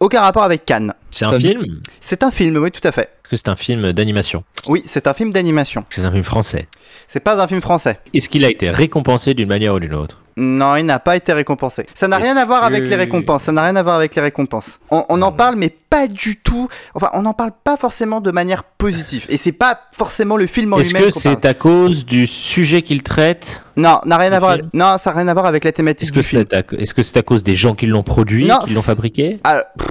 [0.00, 0.94] Aucun rapport avec Cannes.
[1.10, 1.62] C'est un film?
[1.62, 3.10] Est-ce C'est un film, oui, tout à fait.
[3.28, 4.44] que c'est un film d'animation?
[4.68, 5.84] Oui, c'est un film d'animation.
[5.90, 6.68] Est-ce C'est un film français.
[7.08, 7.98] C'est pas un film français.
[8.14, 10.20] Est-ce qu'il a été récompensé d'une manière ou d'une autre?
[10.40, 11.84] Non, il n'a pas été récompensé.
[11.94, 13.42] Ça n'a rien à voir avec les récompenses.
[13.42, 14.78] Ça n'a rien à voir avec les récompenses.
[14.90, 15.32] On, on en Ah.
[15.32, 16.68] parle, mais pas du tout.
[16.94, 19.26] Enfin, on n'en parle pas forcément de manière positive.
[19.28, 21.08] Et c'est pas forcément le film en Est-ce lui-même.
[21.08, 21.36] que qu'on parle.
[21.42, 24.54] c'est à cause du sujet qu'il traite Non, n'a rien le à voir.
[24.56, 26.44] film Non, ça n'a rien à voir avec la thématique Est-ce que du film.
[26.48, 28.80] c'est à, est-ce que c'est à cause des gens qui l'ont produit, Non, qui l'ont
[28.80, 29.88] c'est- fabriqué Ah, pff,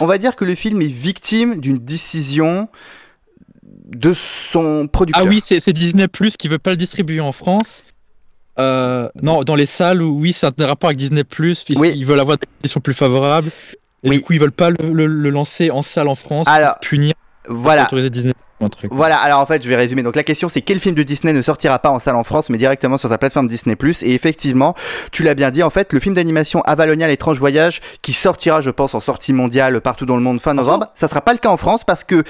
[0.00, 2.68] On va dire que le film est victime d'une décision
[3.62, 5.24] de son producteur.
[5.26, 7.82] Ah oui, c'est c'est Disney Plus qui veut pas le distribuer en France.
[8.58, 12.04] Euh, non, dans les salles où oui, c'est un rapport avec Disney Plus, puisqu'ils Oui.
[12.04, 13.50] veulent avoir des conditions plus favorables.
[14.02, 14.16] Et Oui.
[14.16, 16.80] du coup, ils veulent pas le, le- le lancer en salle en France Alors, pour
[16.80, 17.14] punir,
[17.48, 17.84] Voilà.
[17.84, 18.90] autoriser Disney un truc.
[18.92, 20.02] Voilà, alors en fait, je vais résumer.
[20.02, 22.50] Donc la question, c'est quel film de Disney ne sortira pas en salle en France,
[22.50, 23.76] mais directement sur sa plateforme Disney+.
[24.02, 24.74] Et effectivement,
[25.12, 28.70] tu l'as bien dit, en fait, le film d'animation Avalonia l'étrange voyage, qui sortira, je
[28.70, 31.48] pense, en sortie mondiale partout dans le monde fin novembre, ça sera pas le cas
[31.50, 32.24] en France parce que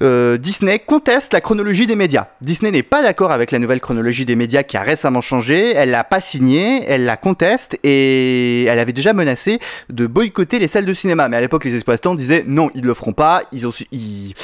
[0.00, 2.26] euh, Disney conteste la chronologie des médias.
[2.40, 5.72] Disney n'est pas d'accord avec la nouvelle chronologie des médias qui a récemment changé.
[5.74, 9.58] Elle l'a pas signée, elle la conteste et elle avait déjà menacé
[9.90, 11.28] de boycotter les salles de cinéma.
[11.28, 13.42] Mais à l'époque, les exploitants disaient non, ils le feront pas.
[13.52, 14.34] Ils ont, su- ils-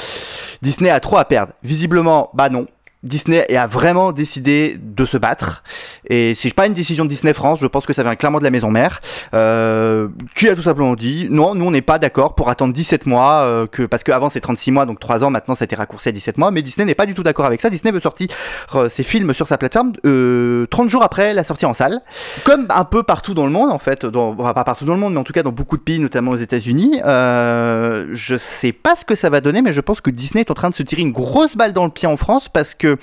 [0.61, 1.53] Disney a trop à perdre.
[1.63, 2.67] Visiblement, bah non.
[3.05, 5.63] Disney a vraiment décidé de se battre.
[6.09, 8.43] Et c'est pas une décision de Disney France, je pense que ça vient clairement de
[8.43, 9.01] la maison mère,
[9.33, 13.05] euh, qui a tout simplement dit non, nous on n'est pas d'accord pour attendre 17
[13.05, 15.75] mois, euh, que, parce qu'avant c'est 36 mois, donc 3 ans, maintenant ça a été
[15.75, 17.69] raccourci à 17 mois, mais Disney n'est pas du tout d'accord avec ça.
[17.69, 18.29] Disney veut sortir
[18.73, 22.01] euh, ses films sur sa plateforme euh, 30 jours après la sortie en salle,
[22.43, 25.13] comme un peu partout dans le monde en fait, dans, pas partout dans le monde,
[25.13, 27.01] mais en tout cas dans beaucoup de pays, notamment aux États-Unis.
[27.05, 30.55] Je sais pas ce que ça va donner, mais je pense que Disney est en
[30.55, 32.94] train de se tirer une grosse balle dans le pied en France parce que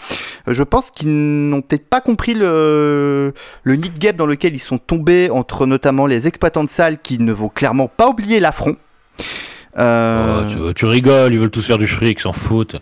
[0.49, 4.59] euh, je pense qu'ils n'ont peut-être pas compris le, le nid gap dans lequel ils
[4.59, 8.77] sont tombés entre notamment les exploitants de salles qui ne vont clairement pas oublier l'affront.
[9.79, 12.77] Euh, Oh, tu, tu rigoles, ils veulent tous faire du fric, ils s'en foutent.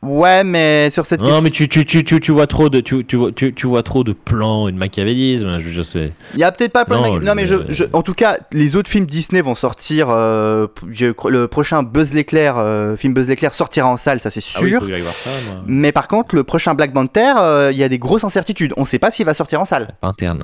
[0.00, 3.04] Ouais, mais sur cette Non, mais tu, tu, tu, tu, tu vois trop de, tu,
[3.04, 5.58] tu, vois, tu, tu vois trop de plans et de machiavélisme.
[5.58, 6.12] Je, je sais.
[6.34, 8.14] Il y a peut-être pas plein de Non, mag- Non, mais je, je- en tout
[8.14, 10.08] cas, les autres films Disney vont sortir.
[10.10, 14.60] euh, le prochain Buzz l'éclair, euh, film Buzz l'éclair sortira en salle, ça c'est sûr.
[14.60, 15.62] Ah oui, faut que voir ça, moi.
[15.66, 18.74] Mais par contre, le prochain Black Panther, euh, il y a des grosses incertitudes.
[18.76, 19.96] On sait pas s'il va sortir en salle.
[20.00, 20.36] Panthère,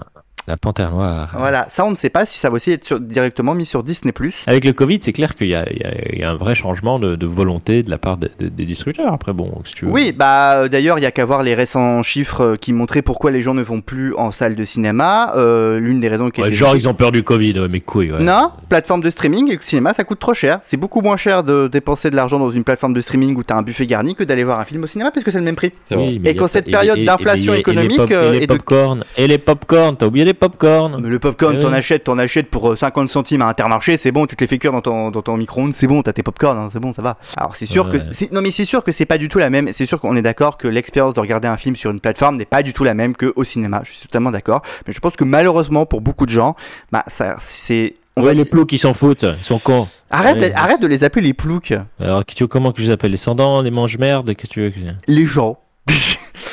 [0.47, 1.35] la panthère noire.
[1.39, 3.83] Voilà, ça on ne sait pas si ça va aussi être sur- directement mis sur
[3.83, 4.13] Disney+.
[4.47, 7.27] Avec le Covid, c'est clair qu'il y, a- y y un vrai changement de, de
[7.27, 9.13] volonté de la part de- de- des distributeurs.
[9.13, 9.91] Après, bon, si tu veux.
[9.91, 13.03] Oui, bah euh, d'ailleurs, il y a qu'à voir les récents chiffres euh, qui montraient
[13.03, 15.33] pourquoi les gens ne vont plus en salle de cinéma.
[15.37, 17.81] Euh, L'une des raisons qui Ouais, était- genre, ils ont peur du Covid, ouais, mais
[17.81, 18.13] couilles.
[18.13, 18.21] Ouais.
[18.23, 20.61] Non, plateforme de streaming et le cinéma, ça coûte trop cher.
[20.65, 23.53] C'est beaucoup moins cher de dépenser de l'argent dans une plateforme de streaming où tu
[23.53, 25.45] as un buffet garni que d'aller voir un film au cinéma parce que c'est le
[25.45, 25.73] même prix.
[25.91, 28.47] Oui, mais et quand cette et- période d'inflation et- et les économique pop- et les
[28.47, 31.75] popcorn, et les popcorn, t'as oublié les popcorn Mais le popcorn, t'en oui.
[31.75, 34.59] achètes, t'en achètes pour euh, 50 centimes à Intermarché, c'est bon, tu te les fais
[34.59, 37.03] cuire dans ton, dans ton micro-ondes, c'est bon, t'as tes popcorn, hein, c'est bon, ça
[37.03, 37.17] va.
[37.37, 37.93] Alors c'est sûr Ouais.
[37.93, 40.01] que, c'est- non mais c'est sûr que c'est pas du tout la même, c'est sûr
[40.01, 42.73] qu'on est d'accord que l'expérience de regarder un film sur une plateforme n'est pas du
[42.73, 46.01] tout la même qu'au cinéma, je suis totalement d'accord, mais je pense que malheureusement pour
[46.01, 46.57] beaucoup de gens,
[46.93, 47.95] bah ça, c'est...
[48.17, 49.89] On Ouais, va les ploucs, ils s'en foutent, ils sont cons.
[50.09, 53.17] Arrête, arrête de les appeler les ploucs, Alors, que comment que je les appelle Les
[53.17, 55.59] sans-dents, les mange-merdes Qu'est-ce que tu veux que- les gens.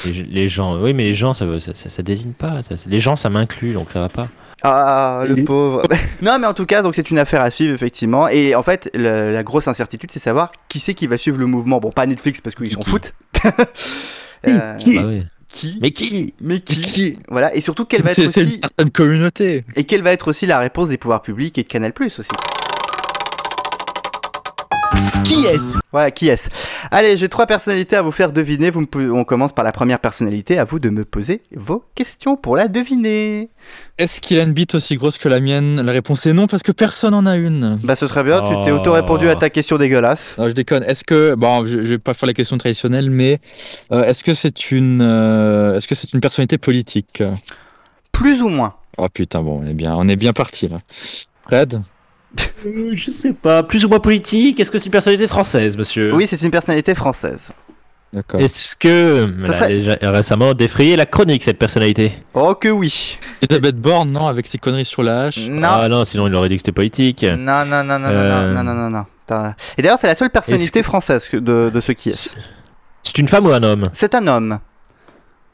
[0.06, 2.64] les, les gens, oui, mais les gens, ça, veut- ça, ça, ça désigne pas.
[2.64, 4.28] ça- les gens, ça m'inclut, donc ça va pas.
[4.64, 5.82] Ah, le pauvre.
[6.22, 8.28] non, mais en tout cas, donc c'est une affaire à suivre effectivement.
[8.28, 11.48] Et en fait, le- la grosse incertitude, c'est savoir qui c'est qui va suivre le
[11.48, 11.80] mouvement.
[11.80, 13.14] Bon, pas Netflix parce qu'ils Qui, s'en qui foutent.
[14.48, 15.24] Euh, Bah oui.
[15.50, 17.54] qui Mais qui Mais qui, Voilà.
[17.56, 19.64] Et surtout, quelle va être une aussi certaine communauté.
[19.76, 22.30] et quelle va être aussi la réponse des pouvoirs publics et de Canal Plus aussi.
[25.24, 25.78] Qui est-ce?
[25.92, 26.50] Voilà, qui est-ce?
[26.90, 28.70] Allez, j'ai trois personnalités à vous faire deviner.
[28.70, 30.58] Vous me pouvez- On commence par la première personnalité.
[30.58, 33.50] À vous de me poser vos questions pour la deviner.
[33.98, 35.82] Est-ce qu'il a une bite aussi grosse que la mienne?
[35.82, 37.80] La réponse est non, parce que personne en a une.
[37.84, 38.42] Bah, ce serait bien.
[38.42, 38.78] Tu t'es Oh.
[38.78, 40.36] auto-répondu à ta question dégueulasse.
[40.38, 40.84] Non, je déconne.
[40.84, 43.40] Est-ce que bon, je, je vais pas faire la question traditionnelle, mais
[43.92, 47.24] euh, est-ce que c'est une, euh, est-ce que c'est une personnalité politique?
[48.12, 48.74] Plus ou moins.
[48.98, 50.78] Oh putain, bon, on est bien, on est bien parti là.
[51.48, 51.82] Fred,
[52.66, 53.64] Euh, Je sais pas.
[53.64, 56.14] Plus ou moins politique Est-ce que c'est une personnalité française, monsieur?
[56.14, 57.52] Oui, c'est une personnalité française.
[58.14, 58.40] d'accord.
[58.40, 62.12] Est-ce que Ça elle a serait- déjà récemment défrayé la chronique, cette personnalité?
[62.34, 63.18] Oh que oui.
[63.42, 65.48] Elisabeth Borne, non, avec ses conneries sur la hache.
[65.50, 65.68] Non.
[65.72, 67.24] Ah non, sinon il aurait dit que c'était politique.
[67.24, 68.54] Non, non, non, non, Euh.
[68.54, 69.06] non, non, non, non, non.
[69.26, 72.30] T'as- Et d'ailleurs, c'est la seule personnalité française que- de, de ce qui est.
[73.04, 73.84] C'est une femme ou un homme?
[73.94, 74.60] C'est un homme.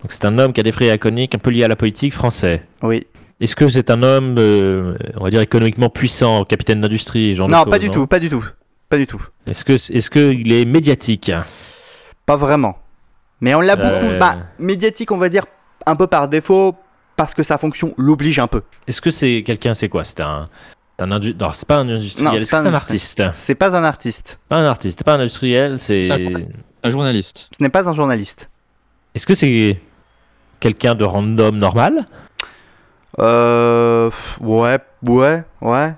[0.02, 2.14] Donc c'est un homme qui a défrayé la chronique, un peu lié à la politique
[2.14, 2.64] français.
[2.84, 3.08] Oui.
[3.40, 7.66] Est-ce que c'est un homme, euh, on va dire économiquement puissant, capitaine d'industrie, genre Non,
[7.66, 8.44] pas du tout, pas du tout.
[8.90, 9.22] Pas du tout.
[9.46, 11.32] Est-ce que est-ce que il est médiatique?
[12.26, 12.78] Pas vraiment.
[13.42, 13.88] Mais on l'a beaucoup.
[13.88, 14.18] Euh.
[14.18, 15.46] Bah, médiatique, on va dire
[15.86, 16.76] un peu par défaut,
[17.16, 18.64] parce que sa fonction l'oblige un peu.
[18.88, 20.04] Est-ce que c'est quelqu'un, c'est quoi?
[20.04, 20.50] C'est un,
[21.00, 21.36] un indu...
[21.40, 23.24] Non, c'est pas un industriel, c'est un artiste?
[23.36, 24.40] C'est pas un artiste.
[24.50, 26.10] Pas un artiste, pas un industriel, c'est.
[26.84, 27.50] Un journaliste.
[27.58, 28.50] Ce n'est pas un journaliste.
[29.14, 29.80] Est-ce que c'est
[30.60, 32.06] quelqu'un de random normal?
[33.20, 34.10] Euh.
[34.42, 35.94] Ouais, ouais, ouais.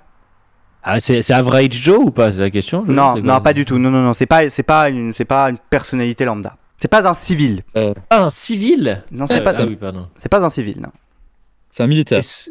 [0.81, 2.31] Ah, c'est c'est Average Joe ou pas?
[2.31, 3.41] C'est la question je- Non, non, quoi?
[3.41, 3.77] pas du tout.
[3.77, 4.13] Non, non, non.
[4.13, 6.55] C'est pas, c'est pas une, c'est pas une personnalité lambda.
[6.77, 7.63] C'est pas un civil.
[7.75, 9.03] Ah, un civil?
[9.11, 10.07] Non, c'est Euh, pas, ah oui, pardon.
[10.17, 10.79] c'est pas un civil.
[10.79, 10.89] Non.
[11.69, 12.19] C'est un militaire.
[12.19, 12.49] Est-ce-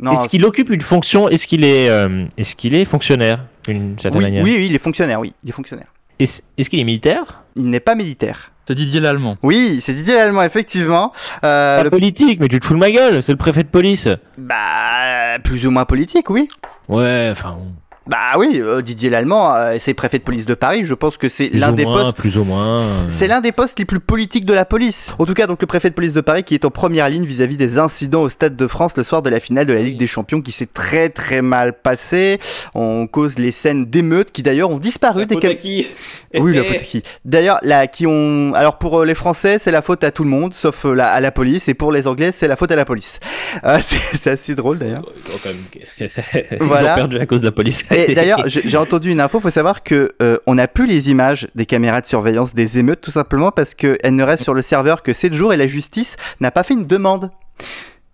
[0.00, 1.28] Non, Est-ce qu'il occupe une fonction?
[1.28, 4.42] Est-ce qu'il est, euh, est-ce qu'il est fonctionnaire d'une certaine oui, manière?
[4.44, 5.86] oui, oui, il est fonctionnaire, oui, il est fonctionnaire.
[6.18, 7.44] Est-ce est-ce qu'il est militaire?
[7.54, 8.50] Il n'est pas militaire.
[8.66, 9.36] C'est Didier l'Allemand.
[9.42, 11.12] Oui, c'est Didier Lallemand, effectivement.
[11.44, 13.22] Euh, Pas le- politique, mais tu te fous de ma gueule.
[13.22, 14.08] C'est le préfet de police.
[14.38, 16.48] Bah, plus ou moins politique, oui.
[16.88, 17.56] Ouais, enfin.
[18.06, 20.84] Bah oui, euh, Didier Lallemand, euh, c'est préfet de police de Paris.
[20.84, 22.16] Je pense que c'est l'un des moins, postes.
[22.18, 22.82] plus ou moins.
[23.08, 25.10] C'est l'un des postes les plus politiques de la police.
[25.18, 27.24] En tout cas, donc le préfet de police de Paris qui est en première ligne
[27.24, 29.96] vis-à-vis des incidents au Stade de France le soir de la finale de la Ligue
[29.98, 32.40] des Champions qui s'est très très mal passé.
[32.74, 35.86] On cause les scènes d'émeutes qui d'ailleurs ont disparu des cam- qui
[36.38, 37.02] Oui, la faute à qui?
[37.24, 38.52] D'ailleurs, là, qui ont.
[38.54, 41.20] Alors pour euh, les Français, c'est la faute à tout le monde, sauf la- à
[41.20, 43.18] la police, et pour les Anglais, c'est la faute à la police.
[43.64, 43.78] Euh,
[44.14, 45.04] c'est assez drôle d'ailleurs.
[45.44, 46.08] Ils même-
[46.50, 46.92] Ils Voilà.
[46.92, 47.86] ont perdu à cause de la police.
[47.94, 49.40] Et d'ailleurs, j'ai entendu une info.
[49.40, 53.00] Faut savoir que euh, on n'a plus les images des caméras de surveillance des émeutes,
[53.00, 56.16] tout simplement parce qu'elles ne restent sur le serveur que 7 jours et la justice
[56.40, 57.30] n'a pas fait une demande.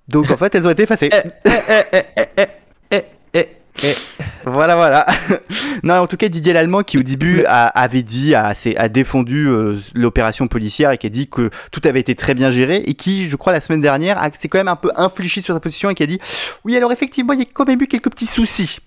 [0.08, 1.10] Donc en fait, elles ont été effacées.
[4.44, 5.06] Voilà, voilà.
[5.82, 8.54] non, en tout cas, Didier Lallemand, qui au début a- avait dit, a,
[8.88, 12.76] défendu euh, l'opération policière et qui a dit que tout avait été très bien géré
[12.86, 15.60] et qui, je crois, la semaine dernière, s'est quand même un peu infléchi sur sa
[15.60, 16.20] position et qui a dit
[16.64, 18.78] Oui, alors effectivement, il y a quand même eu quelques petits soucis.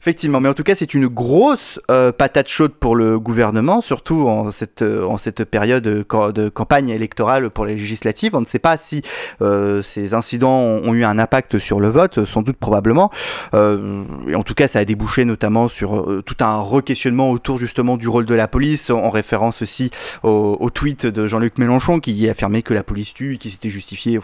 [0.00, 4.28] Effectivement, mais en tout cas, c'est une grosse euh, patate chaude pour le gouvernement, surtout
[4.28, 8.34] en cette, euh, période de, cam- de campagne électorale pour les législatives.
[8.34, 9.02] On ne sait pas si
[9.42, 13.10] euh, ces incidents ont, eu un impact sur le vote, sans doute probablement.
[13.54, 17.58] Euh, et en tout cas, ça a débouché notamment sur euh, tout un re-questionnement autour
[17.58, 19.90] justement du rôle de la police, en référence aussi
[20.22, 24.20] au, au tweet de Jean-Luc Mélenchon qui affirmait que la police tue, qui s'était justifié.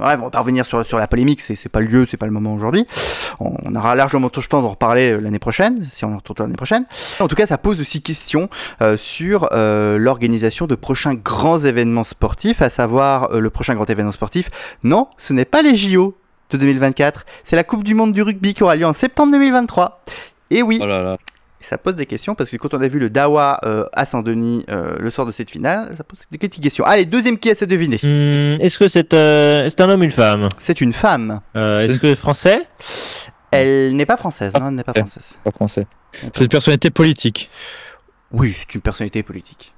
[0.00, 2.26] Ouais, on va pas revenir sur, la polémique, c'est c'est pas le lieu, c'est pas
[2.26, 2.86] le moment aujourd'hui.
[3.40, 6.38] On, aura largement tout le temps d'en reparler euh, l'année prochaine, si on en retourne
[6.40, 6.84] l'année prochaine.
[7.20, 8.48] En tout cas, ça pose aussi question
[8.80, 14.12] euh, sur euh, l'organisation de prochains grands événements sportifs, à savoir le prochain grand événement
[14.12, 14.50] sportif.
[14.84, 16.16] Non, ce n'est pas les JO
[16.50, 20.02] de 2024, c'est la Coupe du Monde du rugby qui aura lieu en septembre 2023.
[20.50, 21.16] Et oui, Oh.
[21.60, 24.64] Ça pose des questions parce que quand on a vu le Dawa euh, à Saint-Denis
[24.68, 26.84] euh, le soir de cette finale, ça pose des petites questions.
[26.84, 27.96] Allez, deuxième qui est à deviner.
[28.02, 30.48] Hmm, Est-ce que c'est euh, c'est un homme ou une femme?
[30.58, 31.40] C'est une femme.
[31.56, 32.62] Euh, Est-ce que français?
[33.50, 35.00] Elle n'est pas française, non, elle n'est pas Ah.
[35.00, 35.30] française.
[35.42, 35.86] Pas français.
[36.34, 37.50] C'est une personnalité politique.
[38.30, 39.72] Oui, c'est une personnalité politique.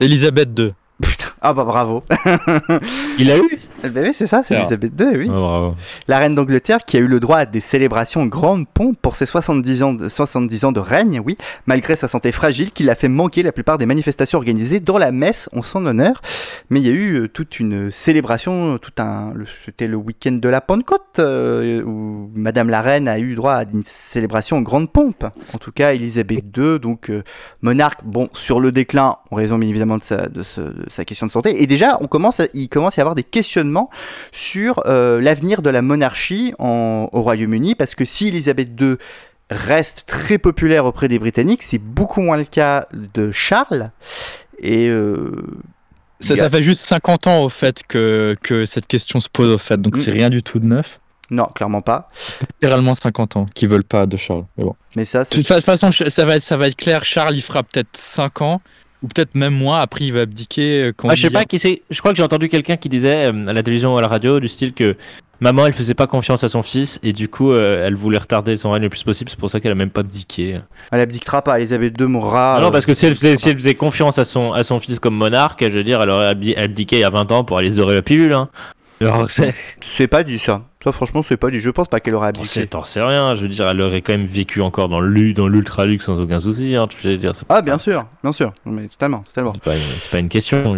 [0.00, 0.72] Elisabeth II.
[1.00, 2.02] Putain, ah bah bravo.
[3.18, 4.66] Il a eu Eh ben oui, c'est ça, c'est Alors.
[4.72, 5.26] Elisabeth II, oui.
[5.28, 5.74] Ah, bravo.
[6.08, 9.16] La reine d'Angleterre qui a eu le droit à des célébrations en grande pompe pour
[9.16, 12.94] ses 70 ans de, 70 ans de règne, oui, malgré sa santé fragile qui l'a
[12.94, 16.22] fait manquer la plupart des manifestations organisées dont la messe en son honneur.
[16.70, 19.32] Mais il y a eu euh, toute une célébration, tout un,
[19.64, 23.62] c'était le week-end de la Pentecôte euh, où Madame la reine a eu droit à
[23.64, 25.24] une célébration en grande pompe.
[25.54, 27.22] En tout cas, Elisabeth II, donc euh,
[27.62, 31.04] monarque, bon, sur le déclin, en raison bien évidemment de sa, de, ce- de sa
[31.04, 31.62] question de santé.
[31.62, 33.90] Et déjà, on commence à- il commence à y avoir des questionnements
[34.32, 38.96] sur euh, l'avenir de la monarchie en- au Royaume-Uni, parce que si Elisabeth II
[39.50, 43.90] reste très populaire auprès des Britanniques, c'est beaucoup moins le cas de Charles.
[44.58, 45.32] Et euh,
[46.20, 49.80] Ça, fait juste 50 ans au fait que, que cette question se pose au fait,
[49.80, 50.14] donc c'est Mm.
[50.14, 51.00] rien du tout de neuf.
[51.30, 52.10] non, clairement pas.
[52.42, 54.44] Littéralement 50 ans qui veulent pas de Charles.
[54.58, 54.76] Mais bon.
[54.96, 57.04] Mais ça, De toute fa- façon, ça va être, ça va être clair.
[57.04, 58.60] Charles, il fera peut-être 5 ans,
[59.02, 59.80] ou peut-être même moins.
[59.80, 60.82] Après, il va abdiquer.
[60.84, 61.82] euh, Quand Ah, je sais pas qui c'est.
[61.90, 64.08] Je crois que j'ai entendu quelqu'un qui disait euh, à la télévision ou à la
[64.08, 64.96] radio du style que
[65.40, 68.56] maman elle faisait pas confiance à son fils et du coup euh, elle voulait retarder
[68.56, 69.28] son règne le plus possible.
[69.28, 70.60] C'est pour ça qu'elle a même pas abdiqué.
[70.92, 71.58] elle abdiquera pas.
[71.58, 72.56] Elisabeth II mourra.
[72.56, 74.62] Ah non, euh, parce que si elle faisait, si elle faisait confiance à son, à
[74.62, 77.30] son fils comme monarque, je veux dire, elle aurait abdi- abdiqué il y a 20
[77.32, 78.32] ans pour aller se dorer la pilule.
[78.34, 78.48] Hein.
[79.00, 79.52] Alors, c'est-
[79.96, 80.62] c'est pas dit ça.
[80.84, 81.60] Ça, franchement, c'est pas dit.
[81.60, 83.34] Je pense pas qu'elle aurait sais, t'en sais rien.
[83.34, 86.20] Je veux dire, elle aurait quand même vécu encore dans l'u- dans l'ultra luxe sans
[86.20, 86.74] aucun souci.
[86.74, 88.52] Hein, veux dire, Ah, bien sûr, bien sûr.
[88.66, 89.52] Mais totalement, totalement.
[89.54, 90.76] c'est pas, une- c'est pas une question.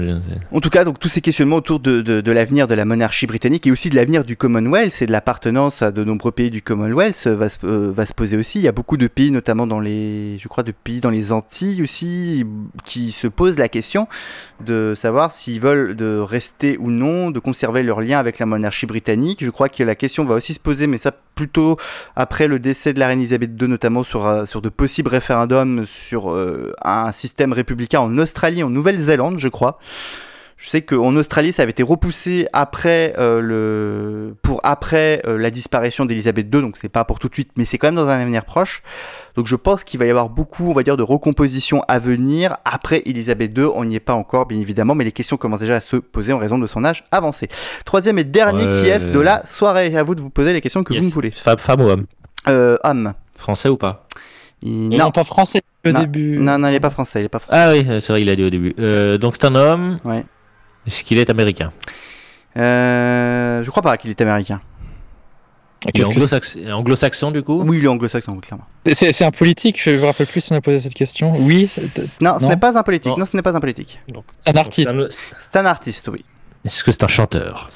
[0.53, 3.27] En tout cas, donc tous ces questionnements autour de, de, de l'avenir de la monarchie
[3.27, 6.61] britannique et aussi de l'avenir du Commonwealth et de l'appartenance à de nombreux pays du
[6.63, 8.59] Commonwealth euh, va se, euh, va se poser aussi.
[8.59, 11.33] Il y a beaucoup de pays, notamment dans les, je crois, de pays dans les
[11.33, 12.45] Antilles aussi,
[12.85, 14.07] qui se posent la question
[14.65, 18.87] de savoir s'ils veulent de rester ou non, de conserver leur lien avec la monarchie
[18.87, 19.39] britannique.
[19.45, 21.77] Je crois que la question va aussi se poser, mais ça plutôt
[22.17, 26.31] après le décès de la reine Elisabeth II, notamment sur, sur de possibles référendums sur
[26.31, 29.79] euh, un système républicain en Australie, en Nouvelle-Zélande, je crois.
[30.57, 35.51] Je sais qu'en Australie, ça avait été repoussé après euh, le pour après euh, la
[35.51, 38.09] disparition d'Elisabeth II, donc c'est pas pour tout de suite, mais c'est quand même dans
[38.09, 38.83] un avenir proche.
[39.37, 42.57] Donc je pense qu'il va y avoir beaucoup, on va dire, de recomposition à venir
[42.65, 43.65] après Elisabeth II.
[43.75, 46.33] On n'y est pas encore, bien évidemment, mais les questions commencent déjà à se poser
[46.33, 47.49] en raison de son âge avancé.
[47.85, 48.81] Troisième et dernier Ouais.
[48.81, 49.97] qui est de la soirée.
[49.97, 51.03] À vous de vous poser les questions que Yes.
[51.03, 51.31] vous me voulez.
[51.33, 52.07] Femme, femme ou homme
[52.49, 53.13] Euh, homme.
[53.37, 54.07] Français ou pas
[54.63, 56.01] Il- Non, non, pas français au Non.
[56.01, 56.39] début.
[56.39, 57.61] non, non, il est pas français, il est pas français.
[57.61, 58.75] Ah oui, c'est vrai, il a dit au début.
[58.79, 59.99] Euh, donc c'est un homme.
[60.05, 60.25] Ouais.
[60.87, 61.73] Est-ce qu'il est américain
[62.57, 64.61] Euh, je crois pas qu'il est américain.
[65.95, 68.65] Il est anglo-saxon, du coup Oui, il est anglo-saxon, clairement.
[68.87, 71.31] c'est C'est- C'est un politique, je me rappelle plus si on a posé cette question.
[71.41, 73.11] Oui, c'est- Non, ce n'est pas un politique.
[73.13, 73.19] Non.
[73.19, 74.01] Non, ce n'est pas un politique.
[74.09, 74.89] Donc, un artiste.
[74.89, 75.09] c'est un-
[75.53, 76.25] C'est artiste, oui.
[76.65, 77.71] Est-ce que c'est un chanteur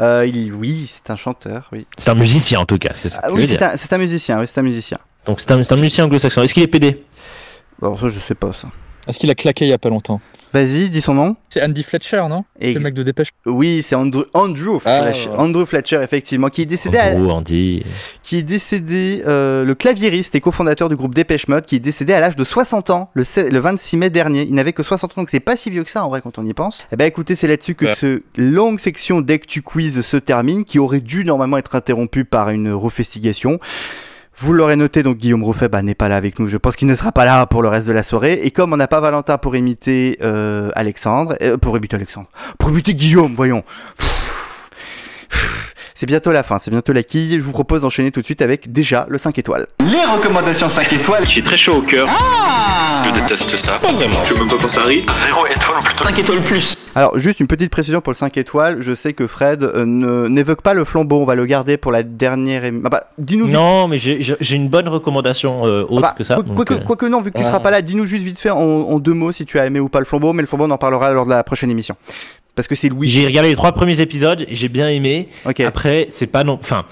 [0.00, 1.86] Euh, il, oui, c'est un chanteur, oui.
[1.98, 4.40] C'est un musicien en tout cas, c'est ça Ah, oui, c'est un, c'est un musicien,
[4.40, 4.96] oui, c'est un musicien.
[5.26, 6.40] Donc c'est un, c'est un musicien anglo-saxon.
[6.42, 7.04] Est-ce qu'il est PD
[7.80, 8.68] Bon, ça, je sais pas ça.
[9.06, 10.22] Est-ce qu'il a claqué il y a pas longtemps?
[10.52, 11.36] Vas-y, dis son nom.
[11.48, 12.44] C'est Andy Fletcher, non?
[12.60, 13.28] C'est le mec de Dépêche.
[13.46, 15.36] Oui, c'est Andrew, Andrew, Ah, Fletcher, ouais.
[15.36, 17.84] Andrew Fletcher, effectivement, qui est décédé, à- Andrew, Andy.
[18.24, 22.12] qui est décédé euh, le claviériste et cofondateur du groupe Dépêche Mode, qui est décédé
[22.14, 24.42] à l'âge de 60 ans, le, se- le 26 mai dernier.
[24.42, 26.36] Il n'avait que 60 ans, donc c'est pas si vieux que ça en vrai quand
[26.38, 26.84] on y pense.
[26.92, 27.94] Eh ben écoutez, c'est là-dessus que Ouais.
[27.96, 32.50] ce longue section Deck tu quiz se termine, qui aurait dû normalement être interrompue par
[32.50, 33.60] une refestigation.
[34.42, 36.48] Vous l'aurez noté, donc Guillaume Rouffet bah, n'est pas là avec nous.
[36.48, 38.40] Je pense qu'il ne sera pas là pour le reste de la soirée.
[38.42, 42.26] Et comme on n'a pas Valentin pour imiter euh, Alexandre, euh, pour imiter Alexandre,
[42.58, 43.64] pour imiter Guillaume, voyons.
[46.00, 47.34] C'est bientôt la fin, c'est bientôt la quille.
[47.38, 49.66] Je vous propose d'enchaîner tout de suite avec déjà le 5 étoiles.
[49.80, 51.24] Les recommandations 5 étoiles.
[51.24, 52.08] Je suis très chaud au cœur.
[52.10, 53.72] Ah Je déteste ça.
[53.82, 54.16] Pas vraiment.
[54.24, 55.04] Je veux même pas quand ça arrive.
[55.26, 56.74] Zéro étoile ou plutôt 5 étoiles plus.
[56.94, 58.78] Alors, juste une petite précision pour le 5 étoiles.
[58.80, 61.20] Je sais que Fred euh, ne- n'évoque pas le flambeau.
[61.20, 62.62] On va le garder pour la dernière.
[62.82, 63.48] Ah bah, dis-nous.
[63.48, 66.36] Non, mais j'ai une bonne recommandation euh, Ah autre bah, que ça.
[66.36, 67.48] quoi- Quoique euh, quoique non, vu que tu Ah.
[67.48, 69.80] seras pas là, dis-nous juste vite fait en, en deux mots si tu as aimé
[69.80, 70.32] ou pas le flambeau.
[70.32, 71.94] Mais le flambeau, on en parlera lors de la prochaine émission.
[72.56, 73.08] Parce que c'est Louis.
[73.10, 75.28] J'ai regardé les trois premiers épisodes, j'ai bien aimé.
[75.64, 76.58] Après, c'est pas non.
[76.60, 76.84] Enfin,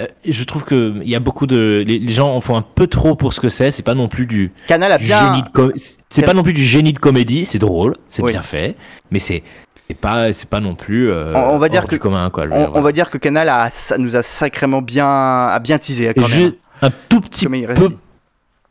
[0.00, 1.84] euh, je trouve que il y a beaucoup de.
[1.86, 3.70] Les, les gens en font un peu trop pour ce que c'est.
[3.70, 5.28] C'est pas non plus du, Canal a du bien.
[5.30, 5.72] génie de com-
[6.08, 7.44] C'est pas non plus du génie de comédie.
[7.44, 8.32] C'est drôle, c'est Oui.
[8.32, 8.74] bien fait,
[9.10, 9.42] mais c'est
[9.88, 11.10] c'est pas c'est pas non plus.
[11.10, 12.44] euh, On- va dire que- commun quoi.
[12.44, 12.80] On, dire, on voilà.
[12.80, 16.12] va dire que Canal a, ça nous a sacrément bien, a bien teasé.
[16.16, 16.52] Quand même.
[16.80, 17.90] un tout petit peu,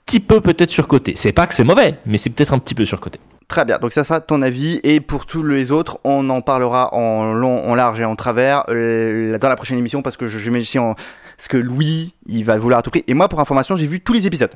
[0.06, 1.14] petit peu peut-être surcoté.
[1.16, 3.20] C'est pas que c'est mauvais, mais c'est peut-être un petit peu surcoté.
[3.52, 4.80] Très bien, donc ça sera ton avis.
[4.84, 8.64] Et pour tous les autres, on en parlera en long, en large et en travers
[8.70, 10.96] euh, dans la prochaine émission parce que je, je m'imagine en-
[11.36, 13.04] parce que Louis, il va le vouloir à tout prix.
[13.08, 14.52] Et moi, pour information, j'ai vu tous les épisodes.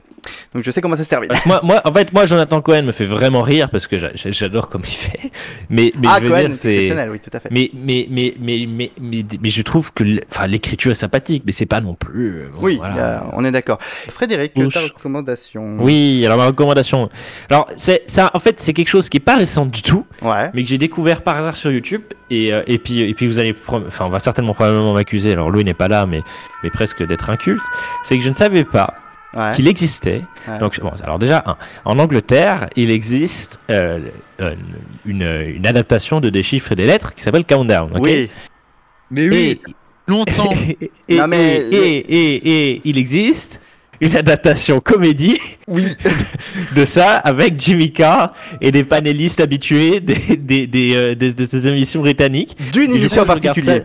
[0.54, 1.30] Donc je sais comment ça se termine.
[1.46, 4.32] Moi, moi, en fait, moi, Jonathan Cohen me fait vraiment rire parce que j'a- j'a-
[4.32, 5.32] j'adore comme il fait.
[5.70, 7.50] Mais, mais ah, je veux Cohen, dire, c'est exceptionnel, oui, tout à fait.
[7.52, 10.04] Mais, mais, mais, mais, mais, mais, mais je trouve que
[10.48, 12.42] l'écriture est sympathique, mais c'est pas non plus.
[12.42, 12.98] euh, bon, oui, voilà.
[12.98, 13.80] euh, on est d'accord.
[14.14, 15.78] Frédéric, ta recommandation?
[15.80, 17.10] Oui, alors ma recommandation.
[17.50, 20.52] Alors, c'est ça, en fait, c'est quelque chose qui est pas récent du tout, Ouais.
[20.54, 22.02] mais que j'ai découvert par hasard sur YouTube.
[22.32, 25.34] Et, euh, et puis, et puis vous allez, enfin, on va certainement probablement m'accuser.
[25.34, 26.22] Alors, Louis n'est pas là, mais,
[26.64, 27.30] mais presque d'être
[28.04, 28.94] C'est que je ne savais pas
[29.36, 29.52] ouais.
[29.56, 30.22] qu'il existait.
[30.48, 30.58] Ouais.
[30.60, 34.00] Donc, bon, alors déjà, un, en Angleterre, il existe euh,
[35.06, 35.24] une,
[35.56, 37.92] une adaptation de des chiffres et des lettres qui s'appelle Countdown.
[38.00, 38.30] Oui.
[39.12, 39.60] Mais Et,
[40.08, 40.50] longtemps.
[40.82, 41.98] et, et, Non, mais et, et,
[42.36, 43.62] et- et il existe
[44.02, 45.40] une adaptation comédie
[45.70, 45.84] de,
[46.76, 51.46] de ça avec Jimmy Carr et des panélistes habitués des, des, des, euh, des- de
[51.46, 52.58] ces émissions britanniques.
[52.74, 53.84] D'une émission en particulier.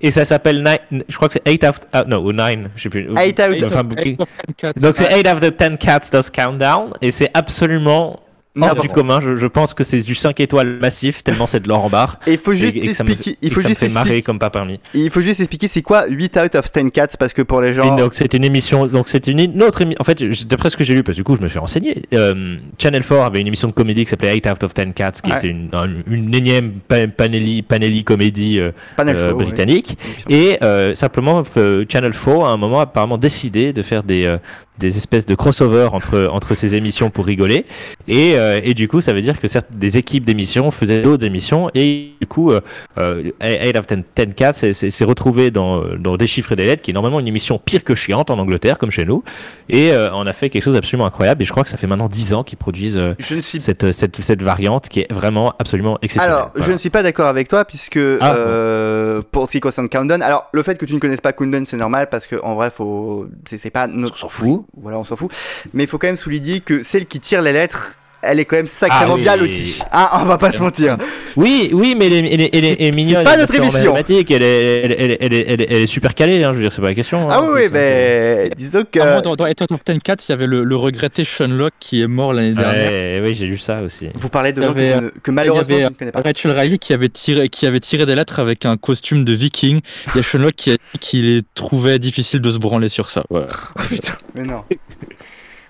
[0.00, 2.82] Et ça s'appelle Nine, je crois que c'est 8 out, ah, non, ou 9, je
[2.82, 3.08] sais plus.
[3.18, 4.80] Eight out Enfin, of- booking- eight of ten cats.
[4.80, 8.20] donc c'est 8 out of 10 cats does countdown et c'est absolument
[8.62, 9.20] hors du commun.
[9.20, 12.18] Je, je pense que c'est du 5 étoiles massif tellement c'est de l'or en barre.
[12.26, 13.30] Et il faut juste et me, expliquer.
[13.32, 14.80] et Il faut me juste fait marrer comme pas parmi.
[14.94, 17.70] Il faut juste expliquer c'est quoi 8 out of 10 cats parce que pour les
[17.70, 17.96] Et gens.
[17.96, 20.00] donc c'est une émission, donc c'est une, autre émission.
[20.00, 22.02] En fait, d'après ce que j'ai lu, parce que du coup je me suis renseigné,
[22.14, 25.12] euh, Channel 4 avait une émission de comédie qui s'appelait 8 out of 10 cats,
[25.22, 25.36] qui Ouais.
[25.38, 29.44] était une, un- une énième pa- panélie, panélie comédie euh, Panel euh, oui.
[29.44, 29.96] britannique.
[30.28, 30.58] Et
[30.94, 31.42] simplement,
[31.88, 34.38] Channel 4 à un moment a apparemment décidé de faire des, euh,
[34.78, 37.66] des espèces de crossover entre, entre ces émissions pour rigoler.
[38.06, 41.24] Et, euh, et du coup, ça veut dire que certes, des équipes d'émissions faisaient d'autres
[41.24, 41.70] émissions.
[41.74, 42.60] Et du coup, euh,
[42.98, 46.56] euh, 8 of 10, 10 Cats s'est- s'est s'est retrouvé dans, dans Des chiffres et
[46.56, 49.22] des lettres, qui est normalement une émission pire que chiante en Angleterre, comme chez nous.
[49.68, 51.42] Et euh, on a fait quelque chose d'absolument incroyable.
[51.42, 53.60] Et je crois que ça fait maintenant 10 ans qu'ils produisent euh, Je ne suis
[53.60, 56.36] cette, cette, cette variante qui est vraiment absolument exceptionnelle.
[56.36, 59.88] Alors, je ne suis pas d'accord avec toi puisque Ah, euh, pour ce qui concerne
[59.88, 62.54] Countdown, alors le fait que tu ne connaisses pas Countdown, c'est normal parce que en
[62.54, 64.14] vrai, faut, c'est c'est pas notre.
[64.14, 64.64] On s'en fout.
[64.76, 65.32] Voilà, on s'en fout.
[65.72, 68.56] Mais il faut quand même souligner que celle qui tire les lettres, elle est quand
[68.56, 69.22] même sacrément Ah oui.
[69.22, 69.80] bien lotie.
[69.92, 70.96] Ah, on va pas se mentir.
[71.36, 73.24] Oui, oui, mais elle est, elle est, elle est- elle est mignonne.
[73.24, 73.94] pas elle est notre émission.
[73.96, 76.50] Elle est, elle, est- elle, est- elle, est- elle, est- elle est super calée, hein,
[76.52, 77.30] je veux dire, c'est pas la question.
[77.30, 78.98] hein, Ah oui, hein, mais disons que.
[79.00, 81.48] Ah, moi, dans, dans Out of Ten Cats, il y avait le, le regretté Sean
[81.48, 82.90] Locke qui est mort l'année dernière.
[82.90, 84.08] Ouais, oui, j'ai lu ça aussi.
[84.14, 86.20] Vous parlez de gens que, avait, que malheureusement il y avait, je ne connais pas.
[86.22, 89.80] Rachel Riley qui avait tiré qui avait tiré des lettres avec un costume de viking.
[90.14, 92.88] Il y a Sean Locke qui a dit qu'il les trouvait difficile de se branler
[92.88, 93.22] sur ça.
[93.30, 93.46] Voilà.
[93.78, 94.62] Oh, putain, mais non.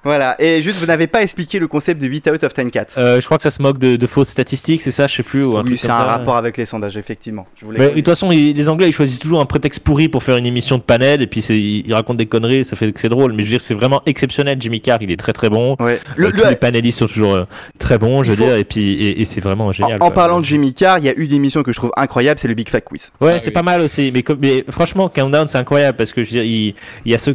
[0.05, 2.87] Voilà, et juste, vous n'avez pas expliqué le concept de 8 out of 10 cats.
[2.99, 5.23] Euh, je crois que ça se moque de, de fausses statistiques, c'est ça, je sais
[5.23, 5.45] plus.
[5.45, 6.05] Ou un oui, c'est un ça.
[6.05, 7.47] rapport avec les sondages, effectivement.
[7.61, 10.09] Je voulais Mais de toute façon, ils- les Anglais, ils choisissent toujours un prétexte pourri
[10.09, 12.93] pour faire une émission de panel, et puis c'est- ils racontent des conneries, ça fait
[12.93, 13.33] que c'est drôle.
[13.33, 14.57] Mais je veux dire, c'est vraiment exceptionnel.
[14.61, 15.77] Jimmy Carr, il est très très bon.
[15.81, 15.95] Ouais.
[15.95, 17.45] Euh, Le- tous le- les panélistes sont toujours euh,
[17.79, 19.95] très bons, je veux Il faut- dire, et puis et, et c'est vraiment En, génial.
[19.97, 20.11] en quoi.
[20.15, 22.49] parlant de Jimmy Carr, il y a eu des émissions que je trouve incroyables, c'est
[22.49, 23.11] le Big Fat Quiz.
[23.21, 23.53] Ouais, Ah c'est oui.
[23.53, 24.11] pas mal aussi.
[24.13, 26.75] Mais, comme, mais franchement, Countdown, c'est incroyable parce que je veux dire, il,
[27.05, 27.33] il y a ce.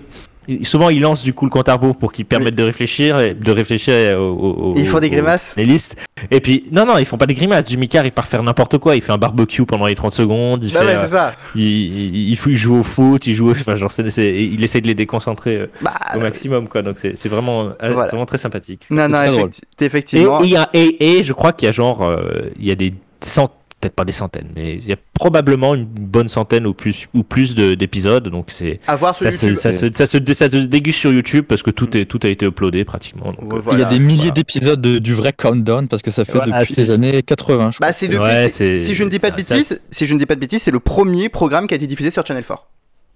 [0.63, 3.33] Souvent, il lance du coup le compte à rebours pour qu'il permette de réfléchir, et,
[3.33, 5.95] de réfléchir euh, au, au- Ils font des grimaces Les listes.
[6.31, 7.69] Et puis, non, non, ils font pas des grimaces.
[7.69, 8.95] Jimmy Carr, il part faire n'importe quoi.
[8.95, 10.63] Il fait un barbecue pendant les 30 secondes.
[10.63, 11.33] Il Bah fait, ouais, euh, ça.
[11.55, 14.81] il, il, il, il joue au foot, il joue, enfin, genre, c'est- c'est- il essaie
[14.81, 16.81] de les déconcentrer euh, Bah, au maximum, quoi.
[16.81, 18.05] Donc, c'est c'est vraiment, euh, Voilà.
[18.09, 18.85] vraiment très sympathique.
[18.89, 19.49] non, non, drôle.
[19.79, 20.41] Et, effectivement.
[20.43, 23.53] et, et, et je crois qu'il y a genre, euh, il y a des centaines,
[23.83, 27.23] peut-être pas des centaines, mais il y a probablement une bonne centaine ou plus, ou
[27.23, 28.27] plus de- d'épisodes.
[28.29, 29.59] Donc c'est À voir sur ça se, YouTube.
[29.59, 32.27] ça, se, ça, se, ça se déguste sur YouTube parce que tout, est, tout a
[32.29, 33.25] été uploadé pratiquement.
[33.31, 33.79] Donc, Ouais, euh, voilà.
[33.79, 36.59] Il y a des milliers d'épisodes de- du vrai countdown parce que ça fait Voilà,
[36.59, 37.71] depuis c'est- les années 80.
[37.71, 37.87] Je crois.
[37.87, 38.19] Bah, c'est depuis.
[38.23, 40.35] Ouais, c'est- c'est- si je ne dis pas de bêtises, si je ne dis pas
[40.35, 42.67] de bêtises, c'est le premier programme qui a été diffusé sur Channel 4.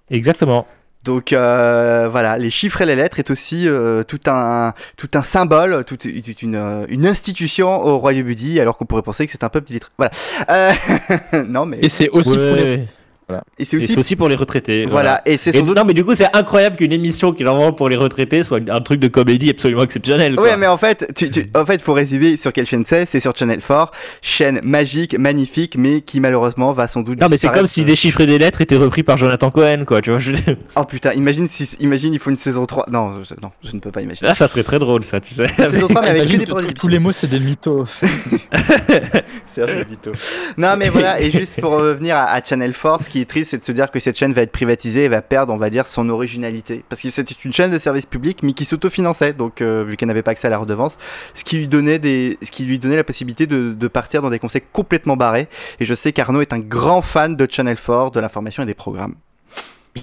[0.10, 0.68] Exactement.
[1.08, 5.24] Donc euh, voilà, les chiffres et les lettres est aussi euh, tout un tout un
[5.24, 9.46] symbole, toute, toute une, euh, une institution au Royaume-Uni, alors qu'on pourrait penser que c'est
[9.46, 9.90] un peuple illettré.
[9.98, 10.12] Voilà.
[10.50, 10.74] Euh,
[11.48, 12.88] non mais Et c'est aussi pour les.
[13.30, 13.40] Ouais.
[13.60, 14.86] et c'est aussi pour les retraités.
[14.86, 17.74] voilà et c'est doute non, mais du coup, c'est incroyable qu'une émission qui est normalement
[17.74, 20.36] pour les retraités soit un truc de comédie absolument exceptionnel.
[20.36, 20.44] quoi.
[20.46, 23.06] Ouais, mais en fait, tu, tu- en fait, faut résumer sur quelle chaîne c'est.
[23.06, 27.20] C'est sur Channel 4, chaîne magique, magnifique, mais qui malheureusement va sans doute.
[27.20, 30.02] Non, mais c'est comme si et des lettres étaient repris par Jonathan Cohen, quoi.
[30.02, 30.32] Tu vois, je...
[30.76, 32.86] Oh putain, imagine si, imagine, il faut une saison 3.
[32.92, 34.30] Non, je, non, je ne peux pas imaginer.
[34.30, 35.48] Là, ça serait très drôle, ça, tu sais.
[35.48, 37.86] saison 3, mais avec Imagine, des tous- tous les mots, c'est des mythos.
[39.46, 40.12] Serge Vito.
[40.58, 43.52] Non, mais voilà, et juste pour revenir à, à Channel 4, ce qui est triste,
[43.52, 45.70] c'est de se dire que cette chaîne va être privatisée et va perdre, on va
[45.70, 46.84] dire, son originalité.
[46.90, 50.08] Parce que c'était une chaîne de service public, mais qui s'autofinançait, donc euh, vu qu'elle
[50.08, 50.98] n'avait pas accès à la redevance,
[51.34, 54.30] ce qui lui donnait, des, ce qui lui donnait la possibilité de, de partir dans
[54.30, 55.48] des concepts complètement barrés.
[55.80, 58.74] Et je sais qu'Arnaud est un grand fan de Channel 4, de l'information et des
[58.74, 59.16] programmes.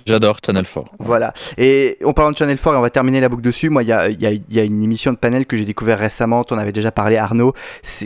[0.07, 0.93] J'adore Channel 4.
[0.99, 1.33] Voilà.
[1.57, 3.89] Et en parlant de Channel 4, et on va terminer la boucle dessus, moi, il
[3.89, 6.53] y a, y, a, y a une émission de panel que j'ai découvert récemment, tu
[6.53, 7.55] en avais déjà parlé, Arnaud,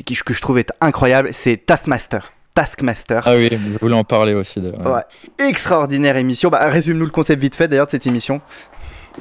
[0.05, 2.33] qui- que je trouve être incroyable, c'est Taskmaster.
[2.55, 3.23] Taskmaster.
[3.25, 4.61] Ah oui, je voulais en parler aussi.
[4.61, 4.81] d'ailleurs.
[4.95, 5.47] Ouais.
[5.49, 6.51] Extraordinaire émission.
[6.51, 8.41] Bah, résume-nous le concept vite fait d'ailleurs de cette émission.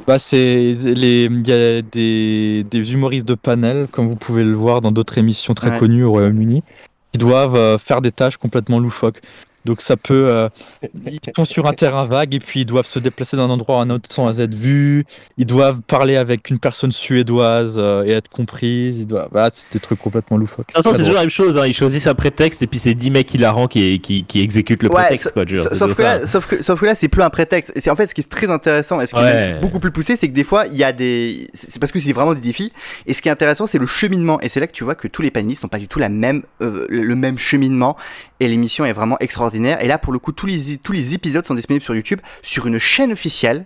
[0.05, 0.37] Bah, c'est
[0.85, 4.91] les, il y a des, des humoristes de panel, comme vous pouvez le voir dans
[4.91, 5.77] d'autres émissions très Ouais.
[5.77, 6.63] connues au Royaume-Uni,
[7.11, 9.21] qui doivent euh, faire des tâches complètement loufoques.
[9.67, 10.49] Donc ça peut, euh,
[11.05, 13.83] ils sont sur un terrain vague et puis ils doivent se déplacer d'un endroit à
[13.83, 15.03] un autre sans être vus.
[15.37, 18.99] Ils doivent parler avec une personne suédoise euh, et être comprise.
[18.99, 20.67] Ils doivent, voilà, c'est des trucs complètement loufoques.
[20.69, 21.57] De toute façon, très c'est toujours la même chose.
[21.57, 21.67] Hein.
[21.67, 24.89] Ils choisissent un prétexte et puis c'est 10 mecs hilarants qui, qui, qui exécutent le
[24.89, 25.33] Ouais, prétexte.
[25.33, 25.43] Quoi,
[25.75, 27.73] sauf, que là, sauf, que, sauf que là, c'est plus un prétexte.
[27.75, 29.57] C'est en fait ce qui est très intéressant et ce qui Ouais.
[29.57, 31.49] est beaucoup plus poussé, c'est que des fois, il y a des.
[31.53, 32.71] C'est parce que c'est vraiment des défis.
[33.05, 34.39] Et ce qui est intéressant, c'est le cheminement.
[34.41, 36.07] Et c'est là que tu vois que tous les panélistes n'ont pas du tout la
[36.09, 37.97] même, euh, le même cheminement.
[38.39, 39.56] Et l'émission est vraiment extraordinaire.
[39.65, 43.11] Et là, pour le coup, tous les, épisodes sont disponibles sur YouTube, sur une chaîne
[43.11, 43.65] officielle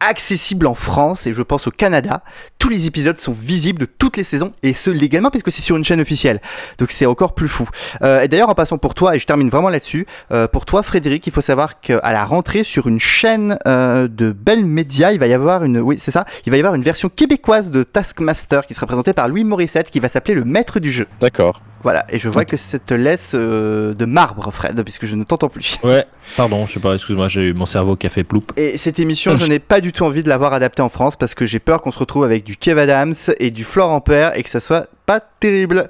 [0.00, 2.22] accessible en France et je pense au Canada.
[2.58, 5.76] Tous les épisodes sont visibles de toutes les saisons et ce légalement puisque c'est sur
[5.76, 6.40] une chaîne officielle.
[6.78, 7.68] Donc c'est encore plus fou.
[8.02, 10.82] Euh, et d'ailleurs en passant pour toi et je termine vraiment là-dessus, euh, pour toi
[10.82, 15.18] Frédéric, il faut savoir qu'à la rentrée sur une chaîne euh, de Bell Media, il
[15.18, 17.82] va y avoir une, oui c'est ça, il va y avoir une version québécoise de
[17.82, 21.08] Taskmaster qui sera présentée par Louis Morissette qui va s'appeler le Maître du jeu.
[21.20, 21.60] D'accord.
[21.84, 25.22] Voilà et je vois que ça te laisse euh, de marbre Fred puisque je ne
[25.24, 25.78] t'entends plus.
[25.84, 26.04] Ouais,
[26.36, 28.42] pardon, je sais pas, excuse-moi, j'ai eu mon cerveau qui a fait ploup.
[28.56, 31.34] Et cette émission, je n'ai pas du tout envie de l'avoir adaptée en France parce
[31.34, 34.42] que j'ai peur qu'on se retrouve avec du Kev Adams et du Florent Père et
[34.42, 35.88] que ça soit pas terrible.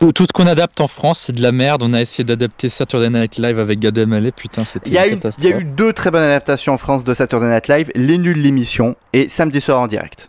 [0.00, 1.82] Tout, tout ce qu'on adapte en France, c'est de la merde.
[1.84, 4.32] On a essayé d'adapter Saturday Night Live avec Gad Elmaleh.
[4.32, 5.50] Putain, c'était une eu, il catastrophe.
[5.50, 8.36] y a eu deux très bonnes adaptations en France de Saturday Night Live Les Nuls
[8.42, 10.28] l'émission et Samedi soir en direct.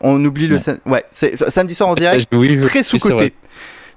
[0.00, 0.56] On oublie le.
[0.56, 0.60] Ouais.
[0.62, 3.34] sa- Ouais, c'est Samedi soir en direct, Eh, oui, je- très oui, c'est sous-côté.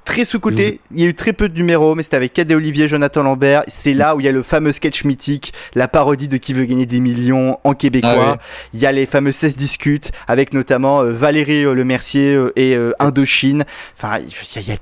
[0.03, 2.87] Très sous-côté, il y a eu très peu de numéros, mais c'était avec Cadet Olivier,
[2.87, 3.63] Jonathan Lambert.
[3.67, 6.65] C'est là où il y a le fameux sketch mythique, la parodie de Qui veut
[6.65, 8.37] gagner des millions en québécois.
[8.39, 8.43] Ah.
[8.73, 12.51] Il y a les fameux 16 discutes avec notamment euh, Valérie euh, Le Mercier euh,
[12.55, 13.63] et euh, Indochine.
[13.95, 14.19] Enfin,
[14.57, 14.75] il y a,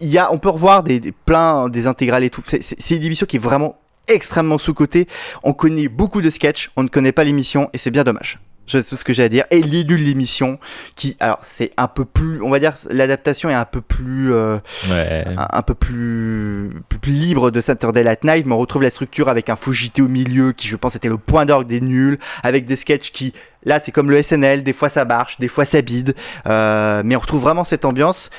[0.00, 2.42] il y a- on peut revoir des, des plein des intégrales et tout.
[2.42, 3.76] C'est une émission qui est vraiment
[4.08, 5.06] extrêmement sous-cotée.
[5.44, 8.40] On connaît beaucoup de sketchs, on ne connaît pas l'émission et c'est bien dommage.
[8.80, 9.44] C'est tout ce que j'ai à dire.
[9.50, 10.58] Et l'élu de l'émission,
[10.96, 14.58] qui, alors, c'est un peu plus, on va dire, l'adaptation est un peu plus, euh,
[14.90, 15.24] Ouais.
[15.36, 18.90] un, un peu plus, plus, plus libre de Saturday Night Live, mais on retrouve la
[18.90, 22.18] structure avec un JT au milieu, qui je pense était le point d'orgue des nuls,
[22.42, 23.32] avec des sketchs qui,
[23.64, 26.14] là, c'est comme le SNL, des fois ça marche, des fois ça bide,
[26.46, 28.30] euh, mais on retrouve vraiment cette ambiance.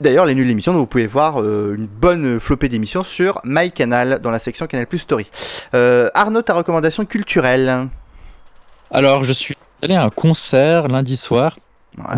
[0.00, 4.30] D'ailleurs, les nuls d'émission, vous pouvez voir euh, une bonne flopée d'émissions sur MyCanal, dans
[4.32, 5.30] la section Canal Plus Story.
[5.72, 7.88] Arnaud, ta recommandation culturelle?
[8.92, 11.56] Alors, je suis allé à un concert lundi soir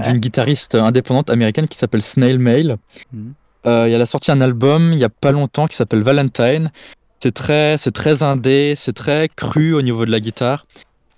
[0.04, 2.76] d'une guitariste indépendante américaine qui s'appelle Snail Mail.
[3.12, 3.32] Mhm.
[3.66, 6.70] Euh, elle a sorti un album il y a pas longtemps qui s'appelle Valentine.
[7.20, 10.66] C'est très, c'est très indé, c'est très cru au niveau de la guitare.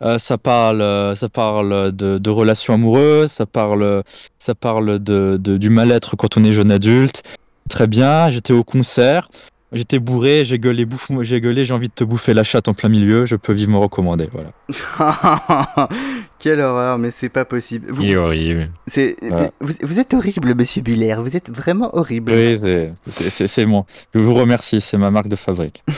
[0.02, 4.02] Euh, ça parle, euh, ça parle de, de relations amoureuses, ça parle,
[4.38, 7.22] ça parle de, de- du mal-être quand on est jeune adulte.
[7.68, 8.30] Très bien.
[8.30, 9.28] J'étais au concert,
[9.76, 10.86] j'étais bourré, j'ai gueulé,
[11.22, 13.24] j'ai gueulé, j'ai envie de te bouffer la chatte en plein milieu.
[13.26, 14.28] Je peux vivement recommander.
[14.32, 15.88] Voilà.
[16.38, 17.86] Quelle horreur, mais c'est pas possible.
[17.90, 18.68] Vous, Il est horrible.
[18.86, 19.50] c'est- Voilà.
[19.60, 21.16] vous, vous êtes horrible, monsieur Buller.
[21.18, 22.32] Vous êtes vraiment horrible.
[22.32, 23.84] Oui, c'est, c'est, c'est, c'est moi.
[24.14, 24.80] Je vous remercie.
[24.80, 25.82] C'est ma marque de fabrique.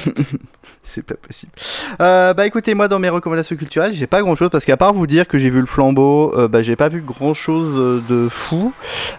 [0.82, 1.52] C'est pas possible.
[2.00, 4.94] Euh, bah écoutez, moi dans mes recommandations culturelles, j'ai pas grand chose parce qu'à part
[4.94, 8.28] vous dire que j'ai vu le flambeau, euh, bah j'ai pas vu grand chose de
[8.30, 8.72] fou.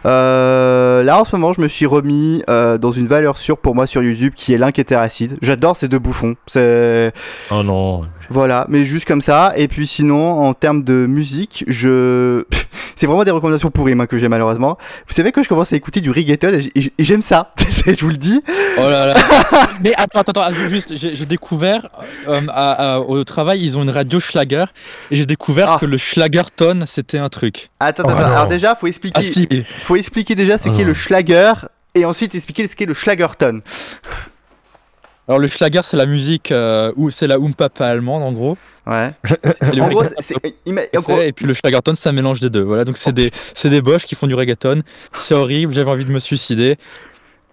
[0.07, 3.75] Euh, là en ce moment, je me suis remis euh, dans une valeur sûre pour
[3.75, 5.37] moi sur YouTube qui est l'inquiétéracide.
[5.43, 6.35] J'adore ces deux bouffons.
[6.47, 7.13] C'est
[7.51, 8.01] Oh non.
[8.31, 9.53] voilà, mais juste comme ça.
[9.55, 12.45] Et puis sinon, en termes de musique, je
[12.95, 14.77] c'est vraiment des recommandations pourries moi, que j'ai malheureusement.
[15.07, 17.53] Vous savez que je commence à écouter du reggaeton et j'aime ça.
[17.85, 18.41] je vous le dis.
[18.77, 19.15] Oh là là.
[19.83, 21.87] Mais attends, attends, attends, juste, j'ai, découvert
[22.27, 24.65] euh, à- à- au travail, ils ont une radio Schlager
[25.11, 25.77] et j'ai découvert Ah.
[25.79, 27.69] que le Schlagerton c'était un truc.
[27.79, 28.25] Attends, Oh attends, non.
[28.27, 29.19] alors déjà, faut expliquer.
[29.19, 29.47] Ah si.
[29.83, 30.87] faut expliquer déjà ce Oh qu'est non.
[30.87, 31.53] le Schlager
[31.95, 33.61] et ensuite expliquer ce qu'est le Schlagerton.
[35.29, 38.57] Alors le Schlager c'est la musique euh, ou c'est la Umpapa allemande en gros.
[38.87, 39.11] Ouais.
[39.73, 42.63] Et, En gros, en gros- puis le Schlagerton c'est un mélange des deux.
[42.63, 44.81] Voilà donc c'est des c'est des boches qui font du reggaeton.
[45.15, 45.73] C'est horrible.
[45.73, 46.77] J'avais envie de me suicider.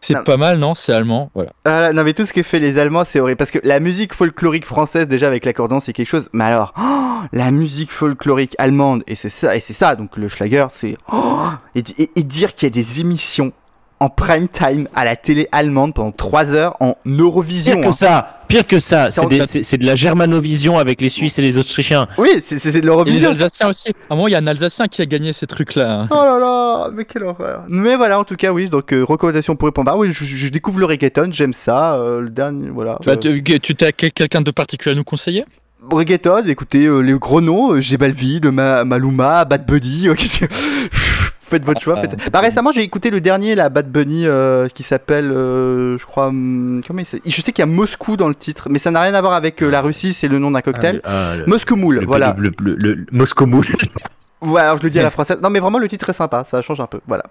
[0.01, 0.74] C'est pas mal non?
[0.74, 1.31] C'est allemand.
[1.35, 1.51] Voilà.
[1.64, 4.14] Ah, non mais tout ce que fait les Allemands c'est horrible parce que la musique
[4.14, 9.03] folklorique française déjà avec l'accordéon c'est quelque chose mais alors oh, la musique folklorique allemande
[9.07, 12.22] et c'est ça et c'est ça donc le Schlager c'est oh, et, di- et- et
[12.22, 13.53] dire qu'il y a des émissions
[13.99, 17.92] en prime time à la télé allemande pendant 3 heures en Eurovision Pire que hein.
[17.92, 22.07] ça, pire que ça, C'est de la germanovision avec les Suisses et les Autrichiens.
[22.18, 23.88] oui c'est, de Et les l'Eurovision Alsaciens aussi.
[24.11, 26.07] À un moment il y a un Alsacien qui a gagné ces trucs là.
[26.11, 27.62] Oh là là, mais quelle horreur.
[27.68, 29.97] Mais voilà, en tout cas, oui, donc euh, recommandation pour Epomba.
[29.97, 31.94] Oui, je, je découvre le reggaeton, j'aime ça.
[31.94, 32.99] euh, le dernier, voilà.
[33.07, 35.44] Bah, Euh, tu tu t'as quel- quelqu'un de particulier à nous conseiller?
[35.90, 40.09] Reggaeton, écoutez, euh, les gros noms, euh, J Balvin, Ma- Maluma, Bad Bunny.
[40.09, 40.14] euh,
[41.49, 41.94] Faites votre choix.
[41.99, 45.97] Ah, faites- Bah, récemment, j'ai écouté le dernier, la Bad Bunny, euh, qui s'appelle, euh,
[45.97, 47.30] je crois, hum, comment il s'appelle?
[47.30, 49.32] Je sais qu'il y a Moscou dans le titre, mais ça n'a rien à voir
[49.34, 51.01] avec euh, la Russie, c'est le nom d'un cocktail.
[51.05, 52.34] Ah, le- Moscou Moule, le- voilà.
[52.38, 53.64] Le, le, le- le Moscow Mule.
[54.43, 55.39] Ouais, alors je le dis à la française.
[55.43, 57.01] Non, mais vraiment, le titre est sympa, ça change un peu.
[57.07, 57.24] Voilà.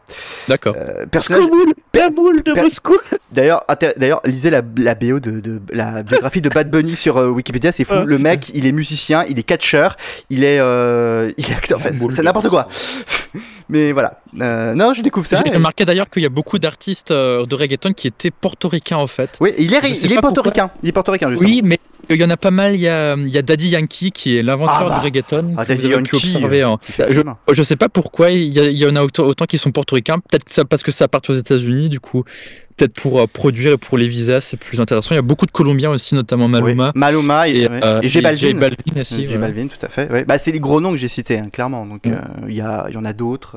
[0.48, 0.76] D'accord.
[0.78, 2.96] Euh, personnage- de Per- Moscou.
[3.32, 3.64] D'ailleurs,
[3.98, 7.72] d'ailleurs, lisez la, la BO de, de- la biographie de Bad Bunny sur euh, Wikipédia,
[7.72, 7.94] c'est fou.
[7.96, 9.98] Ah, le mec, il est musicien, il est catcheur,
[10.30, 11.78] il est, euh, il est acteur.
[11.80, 12.68] Enfin, c'est- c'est n'importe quoi.
[13.70, 14.20] Mais voilà.
[14.42, 15.38] Euh, non, je découvre ça.
[15.44, 18.98] J'ai et- remarqué d'ailleurs qu'il y a beaucoup d'artistes euh, de reggaeton qui étaient portoricains
[18.98, 19.38] en fait.
[19.42, 20.70] Oui, il est, il est portoricain.
[20.84, 21.30] Il est portoricain.
[21.32, 21.48] justement.
[21.50, 21.80] Oui, mais
[22.10, 22.76] il y en a pas mal.
[22.76, 24.96] Il y a, il y a Daddy Yankee qui est l'inventeur Ah bah.
[25.00, 25.56] du reggaeton.
[25.58, 26.80] Ah, Daddy Yankee, en-
[27.10, 27.38] je, bien.
[27.52, 30.20] je sais pas pourquoi il y, en a autant, autant qui sont portoricains.
[30.20, 32.24] Peut-être que parce que ça part aux États-Unis, du coup.
[32.78, 35.12] Peut-être pour euh, produire et pour les visas, c'est plus intéressant.
[35.12, 36.88] Il y a beaucoup de Colombiens aussi, notamment Maluma.
[36.88, 36.92] Oui.
[37.00, 37.80] Maluma et, Et, ouais.
[37.86, 38.48] euh, et J et Balvin.
[38.48, 39.38] J Balvin aussi, J ouais.
[39.38, 40.12] Balvin, tout à fait.
[40.12, 40.26] ouais.
[40.26, 41.86] Bah, c'est les gros noms que j'ai cités, hein, clairement.
[41.86, 42.12] Donc, Mm.
[42.12, 42.18] euh,
[42.50, 43.56] il y, a, il y en a d'autres.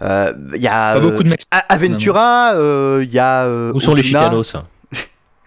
[0.00, 1.34] Euh, Il y a Pas euh, beaucoup de
[1.68, 3.44] Aventura, euh, il y a.
[3.44, 4.56] euh, Où sont les chicanos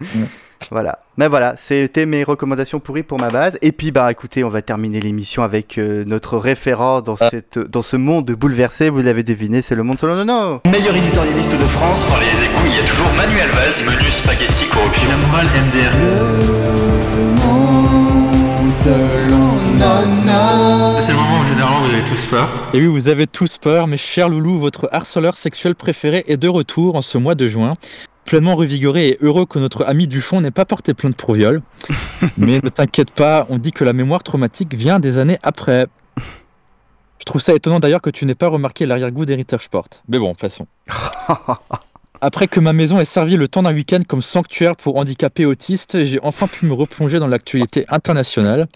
[0.70, 0.98] Voilà.
[1.16, 3.58] Mais voilà, c'était mes recommandations pourries pour ma base.
[3.62, 7.28] Et puis, bah, écoutez, on va terminer l'émission avec euh, notre référent dans, Ah.
[7.30, 8.88] cette, dans ce monde bouleversé.
[8.90, 10.60] Vous l'avez deviné, c'est le monde selon Nono.
[10.70, 12.08] Meilleur éditorialiste de France.
[12.10, 15.08] Dans les égouts, il y a toujours Manuel Valls, menu spaghetti corruption.
[15.08, 16.98] La morale MDR.
[21.00, 22.48] C'est le moment où généralement vous avez tous peur.
[22.74, 26.48] Et oui, vous avez tous peur, mes chers loulous, votre harceleur sexuel préféré est de
[26.48, 27.74] retour en ce mois de juin.
[28.28, 31.62] Pleinement revigoré et heureux que notre ami Duchon n'ait pas porté plainte pour viol.
[32.36, 35.86] Mais ne t'inquiète pas, on dit que la mémoire traumatique vient des années après.
[37.18, 39.88] Je trouve ça étonnant d'ailleurs que tu n'aies pas remarqué l'arrière-goût d'Heritage Sport.
[40.08, 40.66] Mais bon, passons.
[42.20, 46.04] Après que ma maison ait servi le temps d'un week-end comme sanctuaire pour handicapés autistes,
[46.04, 48.68] j'ai enfin pu me replonger dans l'actualité internationale.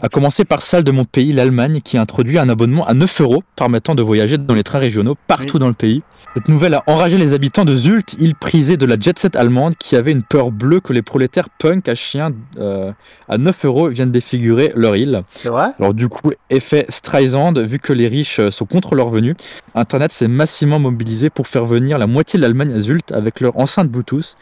[0.00, 3.20] À commencer par celle de mon pays, l'Allemagne, qui a introduit un abonnement à 9
[3.20, 5.60] euros permettant de voyager dans les trains régionaux partout Oui.
[5.60, 6.02] dans le pays.
[6.36, 9.74] Cette nouvelle a enragé les habitants de Zult, île prisée de la jet set allemande,
[9.76, 12.92] qui avait une peur bleue que les prolétaires punk à chiens euh,
[13.28, 15.22] à 9 euros viennent défigurer leur île.
[15.32, 15.70] C'est vrai?
[15.80, 19.34] Alors du coup, effet Streisand, vu que les riches euh, sont contre leur venue,
[19.74, 23.58] Internet s'est massivement mobilisé pour faire venir la moitié de l'Allemagne à Zult avec leur
[23.58, 24.36] enceinte Bluetooth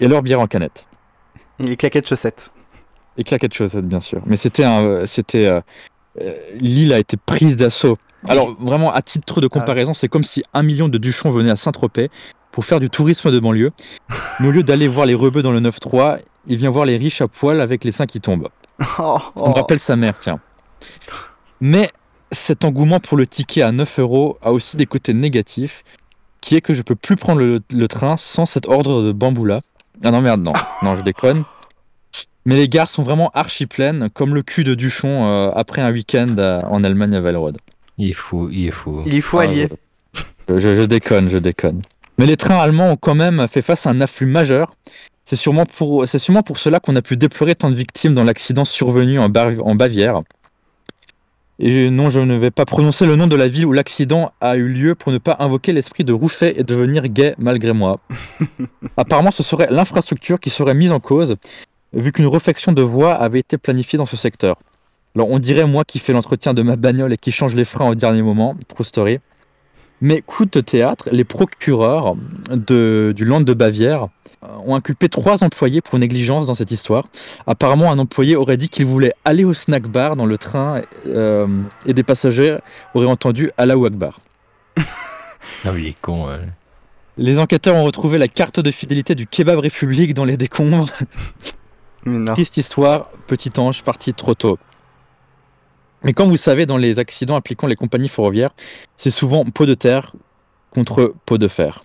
[0.00, 0.86] et leur bière en canette.
[1.58, 2.50] Et les claquettes chaussettes.
[3.16, 4.22] Et claquettes chaussettes, bien sûr.
[4.26, 5.60] Mais c'était un, c'était, euh,
[6.20, 7.96] euh, l'île a été prise d'assaut.
[8.28, 11.56] Alors vraiment, à titre de comparaison, c'est comme si un million de Duchons venaient à
[11.56, 12.10] Saint-Tropez
[12.52, 13.70] pour faire du tourisme de banlieue.
[14.40, 17.20] Mais au lieu d'aller voir les rebeux dans le 9-3, il vient voir les riches
[17.22, 18.48] à poil avec les seins qui tombent.
[18.98, 19.52] Oh, Ça me oh.
[19.52, 20.40] rappelle sa mère, tiens.
[21.60, 21.90] Mais
[22.32, 25.84] cet engouement pour le ticket à 9 euros a aussi des côtés négatifs,
[26.40, 29.60] qui est que je peux plus prendre le, le train sans cet ordre de bamboula.
[30.02, 31.44] Ah non merde, non, non je déconne.
[32.50, 35.92] Mais les gares sont vraiment archi pleines, comme le cul de Duchon euh, après un
[35.92, 37.58] week-end à- en Allemagne à Valrode.
[37.96, 39.02] Il est fou, il est fou.
[39.06, 39.68] Il est fou Ah, allié.
[40.48, 41.80] Je, je- je déconne, je déconne.
[42.18, 44.74] Mais les trains allemands ont quand même fait face à un afflux majeur.
[45.24, 48.24] C'est sûrement pour, c'est sûrement pour cela qu'on a pu déplorer tant de victimes dans
[48.24, 50.20] l'accident survenu en, Bar- en Bavière.
[51.60, 54.56] Et non, je ne vais pas prononcer le nom de la ville où l'accident a
[54.56, 58.00] eu lieu pour ne pas invoquer l'esprit de Rouffet et devenir gay malgré moi.
[58.96, 61.36] Apparemment, ce serait l'infrastructure qui serait mise en cause,
[61.92, 64.56] vu qu'une réflexion de voie avait été planifiée dans ce secteur.
[65.16, 67.88] Alors, on dirait moi qui fais l'entretien de ma bagnole et qui change les freins
[67.88, 69.18] au dernier moment, true story.
[70.00, 72.14] Mais coup de théâtre, les procureurs
[72.50, 74.08] de, du Land de Bavière
[74.42, 77.06] euh, ont inculpé trois employés pour négligence dans cette histoire.
[77.46, 81.46] Apparemment, un employé aurait dit qu'il voulait aller au snack bar dans le train euh,
[81.86, 82.58] et des passagers
[82.94, 84.20] auraient entendu Allahu Akbar.
[85.64, 86.28] Ah oui, il est con.
[86.28, 86.38] ouais.
[87.18, 90.86] Les enquêteurs ont retrouvé la carte de fidélité du Kebab République dans les décombres.
[92.26, 94.58] Triste histoire, petit ange parti trop tôt.
[96.02, 98.50] Mais comme vous savez, dans les accidents impliquant les compagnies ferroviaires,
[98.96, 100.12] c'est souvent pot de terre
[100.70, 101.84] contre pot de fer.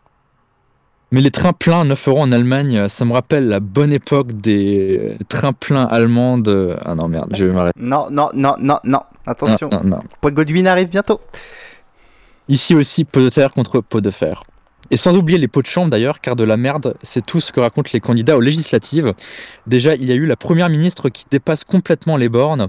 [1.11, 4.99] Mais les trains pleins 9 euros en Allemagne, ça me rappelle la bonne époque des
[4.99, 6.75] euh, trains pleins allemands de...
[6.83, 7.79] Ah non merde, je vais m'arrêter.
[7.79, 9.01] Non, non, non, non, non.
[9.25, 9.69] Attention.
[9.71, 9.99] Non, non, non.
[10.21, 11.21] Point Godwin arrive bientôt.
[12.47, 14.43] Ici aussi, pot de terre contre pot de fer.
[14.91, 17.51] Et sans oublier les pots de chambre d'ailleurs, car de la merde, c'est tout ce
[17.51, 19.13] que racontent les candidats aux législatives.
[19.67, 22.67] Déjà, il y a eu la première ministre qui dépasse complètement les bornes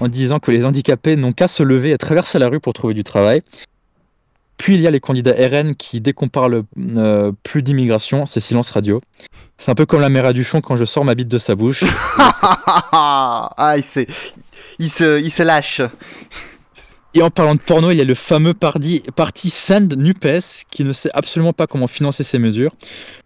[0.00, 2.94] en disant que les handicapés n'ont qu'à se lever et traverser la rue pour trouver
[2.94, 3.42] du travail.
[4.56, 8.40] Puis il y a les candidats RN qui, dès qu'on parle euh, plus d'immigration, c'est
[8.40, 9.00] silence radio.
[9.58, 11.54] C'est un peu comme la mère à Duchon quand je sors ma bite de sa
[11.54, 11.84] bouche.
[12.18, 14.06] ah, il,
[14.78, 15.82] il, se, il se lâche.
[17.14, 20.82] Et en parlant de porno, il y a le fameux parti, parti Send Nupes qui
[20.84, 22.72] ne sait absolument pas comment financer ces mesures.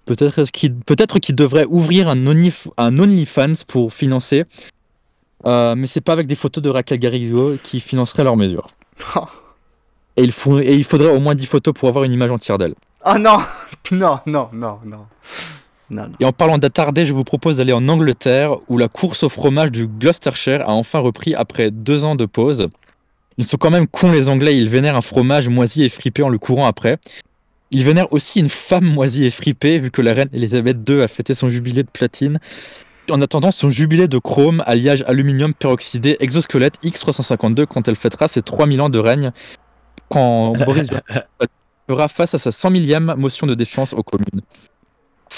[0.07, 0.97] Peut-être qu'il peut
[1.33, 4.45] devrait ouvrir un, Onlyf- un OnlyFans pour financer.
[5.45, 8.67] Euh, mais c'est pas avec des photos de Raquel Garrigo qui financerait leurs mesures.
[10.17, 12.59] Et il, faut, et il faudrait au moins 10 photos pour avoir une image entière
[12.59, 12.75] d'elle.
[13.05, 13.39] Oh non
[13.93, 15.07] Non, non, non, non.
[15.89, 16.13] Non, non.
[16.19, 19.71] Et en parlant d'attarder, je vous propose d'aller en Angleterre où la course au fromage
[19.71, 22.69] du Gloucestershire a enfin repris après deux ans de pause.
[23.39, 26.29] Ils sont quand même cons les Anglais, ils vénèrent un fromage moisi et fripé en
[26.29, 26.99] le courant après.
[27.71, 31.09] Ils vénèrent aussi une femme moisie et fripée vu que la reine Elisabeth II a
[31.09, 32.39] fêté son jubilé de platine.
[33.11, 38.43] En attendant son jubilé de chrome, alliage aluminium peroxydé exosquelette X352 quand elle fêtera ses
[38.43, 39.31] 3000 ans de règne
[40.09, 40.89] quand Boris
[41.89, 44.41] fera face à sa 100 millième motion de défiance aux communes.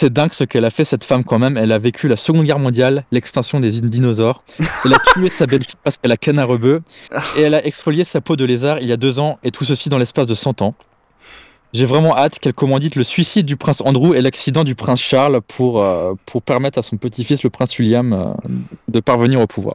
[0.01, 1.57] C'est dingue ce qu'elle a fait cette femme quand même.
[1.57, 4.45] Elle a vécu la Seconde Guerre mondiale, l'extinction des dinosaures.
[4.85, 6.47] Elle a tué sa belle-fille parce qu'elle a canne à.
[7.37, 9.65] Et elle a exfolié sa peau de lézard il y a deux ans et tout
[9.65, 10.77] ceci dans l'espace de 100 ans.
[11.73, 15.41] J'ai vraiment hâte qu'elle commandite le suicide du prince Andrew et l'accident du prince Charles
[15.41, 18.51] pour, euh, permettre à son petit-fils, le prince William, euh,
[18.87, 19.75] de parvenir au pouvoir.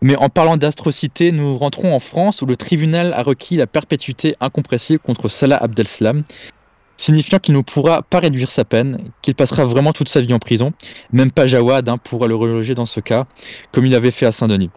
[0.00, 4.34] Mais en parlant d'astrocité, nous rentrons en France où le tribunal a requis la perpétuité
[4.40, 6.24] incompressible contre Salah Abdeslam,
[6.96, 10.38] signifiant qu'il ne pourra pas réduire sa peine, qu'il passera vraiment toute sa vie en
[10.38, 10.72] prison.
[11.12, 13.26] Même pas Jawad hein, pourra le reloger dans ce cas,
[13.72, 14.70] comme il avait fait à Saint-Denis.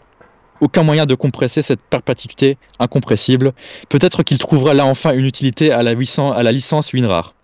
[0.60, 3.54] Aucun moyen de compresser cette perpétuité incompressible.
[3.90, 7.37] Peut-être qu'il trouvera là enfin une utilité à la, 800 à la licence WinRAR.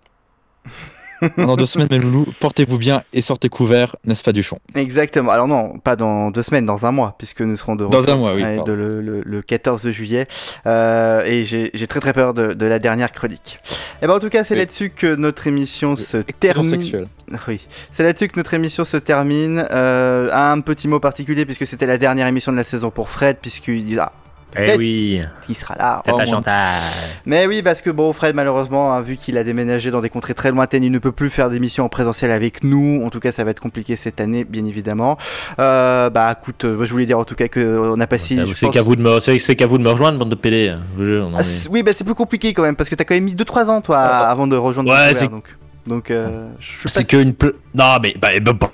[1.38, 5.30] Dans deux semaines, mes loulous, portez-vous bien et sortez couverts, n'est-ce pas, Duchon Exactement.
[5.30, 8.16] Alors non, pas dans deux semaines, dans un mois, puisque nous serons de Dans un
[8.16, 10.26] mois, oui, de le, le- le 14 juillet.
[10.66, 13.60] Euh, et j'ai très très peur de, de la dernière chronique.
[14.02, 14.60] Et ben en tout cas, c'est Oui.
[14.60, 17.06] là-dessus que notre émission se termine.
[17.48, 19.66] Oui, c'est là-dessus que notre émission se termine.
[19.70, 23.36] Euh, un petit mot particulier, puisque c'était la dernière émission de la saison pour Fred,
[23.40, 24.12] puisqu'il ah,
[24.56, 26.02] Eh oui, qu'il sera là.
[26.06, 26.80] pas chantage.
[27.26, 30.34] Mais oui, parce que bon, Fred, malheureusement, hein, vu qu'il a déménagé dans des contrées
[30.34, 33.02] très lointaines, il ne peut plus faire d'émissions en présentiel avec nous.
[33.04, 35.18] En tout cas, ça va être compliqué cette année, bien évidemment.
[35.58, 38.34] Euh, bah, écoute, euh, je voulais dire en tout cas qu'on a passé.
[38.36, 40.34] C'est je c'est qu'à vous de me, c'est qu'à vous de me rejoindre, bande de
[40.36, 40.68] PD.
[40.68, 43.04] hein, jure, non, Ah, mais- oui, bah c'est plus compliqué quand même, parce que t'as
[43.04, 45.46] quand même mis 2-3 ans, toi, avant de rejoindre Ouais, c'est- donc.
[45.86, 46.48] Donc, euh,
[46.82, 47.34] pas C'est que une.
[47.34, 48.14] pl- Non, mais.
[48.18, 48.70] Bah, bah, bah.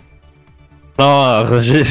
[1.01, 1.83] Non, j'ai-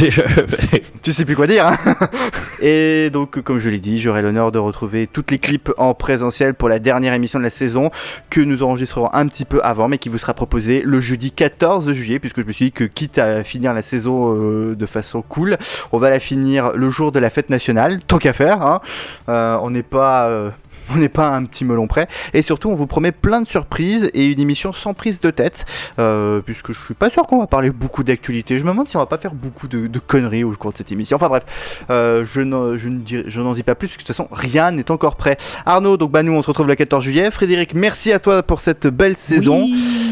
[1.01, 1.65] Tu sais plus quoi dire.
[1.65, 1.77] hein.
[2.61, 6.53] Et donc, comme je l'ai dit, j'aurai l'honneur de retrouver toutes les clips en présentiel
[6.53, 7.89] pour la dernière émission de la saison
[8.29, 11.91] que nous enregistrerons un petit peu avant, mais qui vous sera proposée le jeudi 14
[11.93, 15.23] juillet, puisque je me suis dit que quitte à finir la saison euh, de façon
[15.23, 15.57] cool,
[15.91, 18.61] on va la finir le jour de la fête nationale, tant qu'à faire.
[18.61, 18.81] hein.
[19.29, 20.27] Euh, on n'est pas.
[20.27, 20.49] euh,
[20.93, 22.07] on n'est pas un petit melon près.
[22.33, 25.65] Et surtout, on vous promet plein de surprises et une émission sans prise de tête,
[25.99, 28.57] euh, puisque je suis pas sûr qu'on va parler beaucoup d'actualité.
[28.57, 30.77] Je me demande si on va pas faire beaucoup de, de conneries au cours de
[30.77, 31.15] cette émission.
[31.15, 31.43] Enfin bref,
[31.89, 34.89] euh, je n'en je ne dis- pas plus, parce que de toute façon, rien n'est
[34.91, 35.37] encore prêt.
[35.65, 37.29] Arnaud, donc bah nous, on se retrouve le 14 juillet.
[37.31, 39.67] Frédéric, merci à toi pour cette belle saison.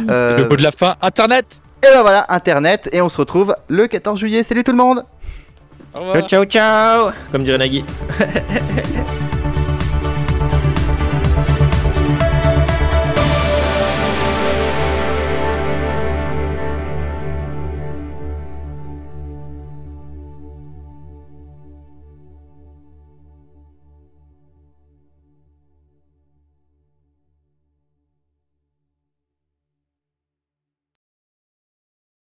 [0.10, 3.56] Euh, Le mot de la fin, Internet et ben voilà, Internet, et on se retrouve
[3.70, 4.42] le 14 juillet.
[4.42, 5.04] Salut tout le monde.
[5.94, 7.84] Ciao, ciao, ciao Comme dirait Nagui.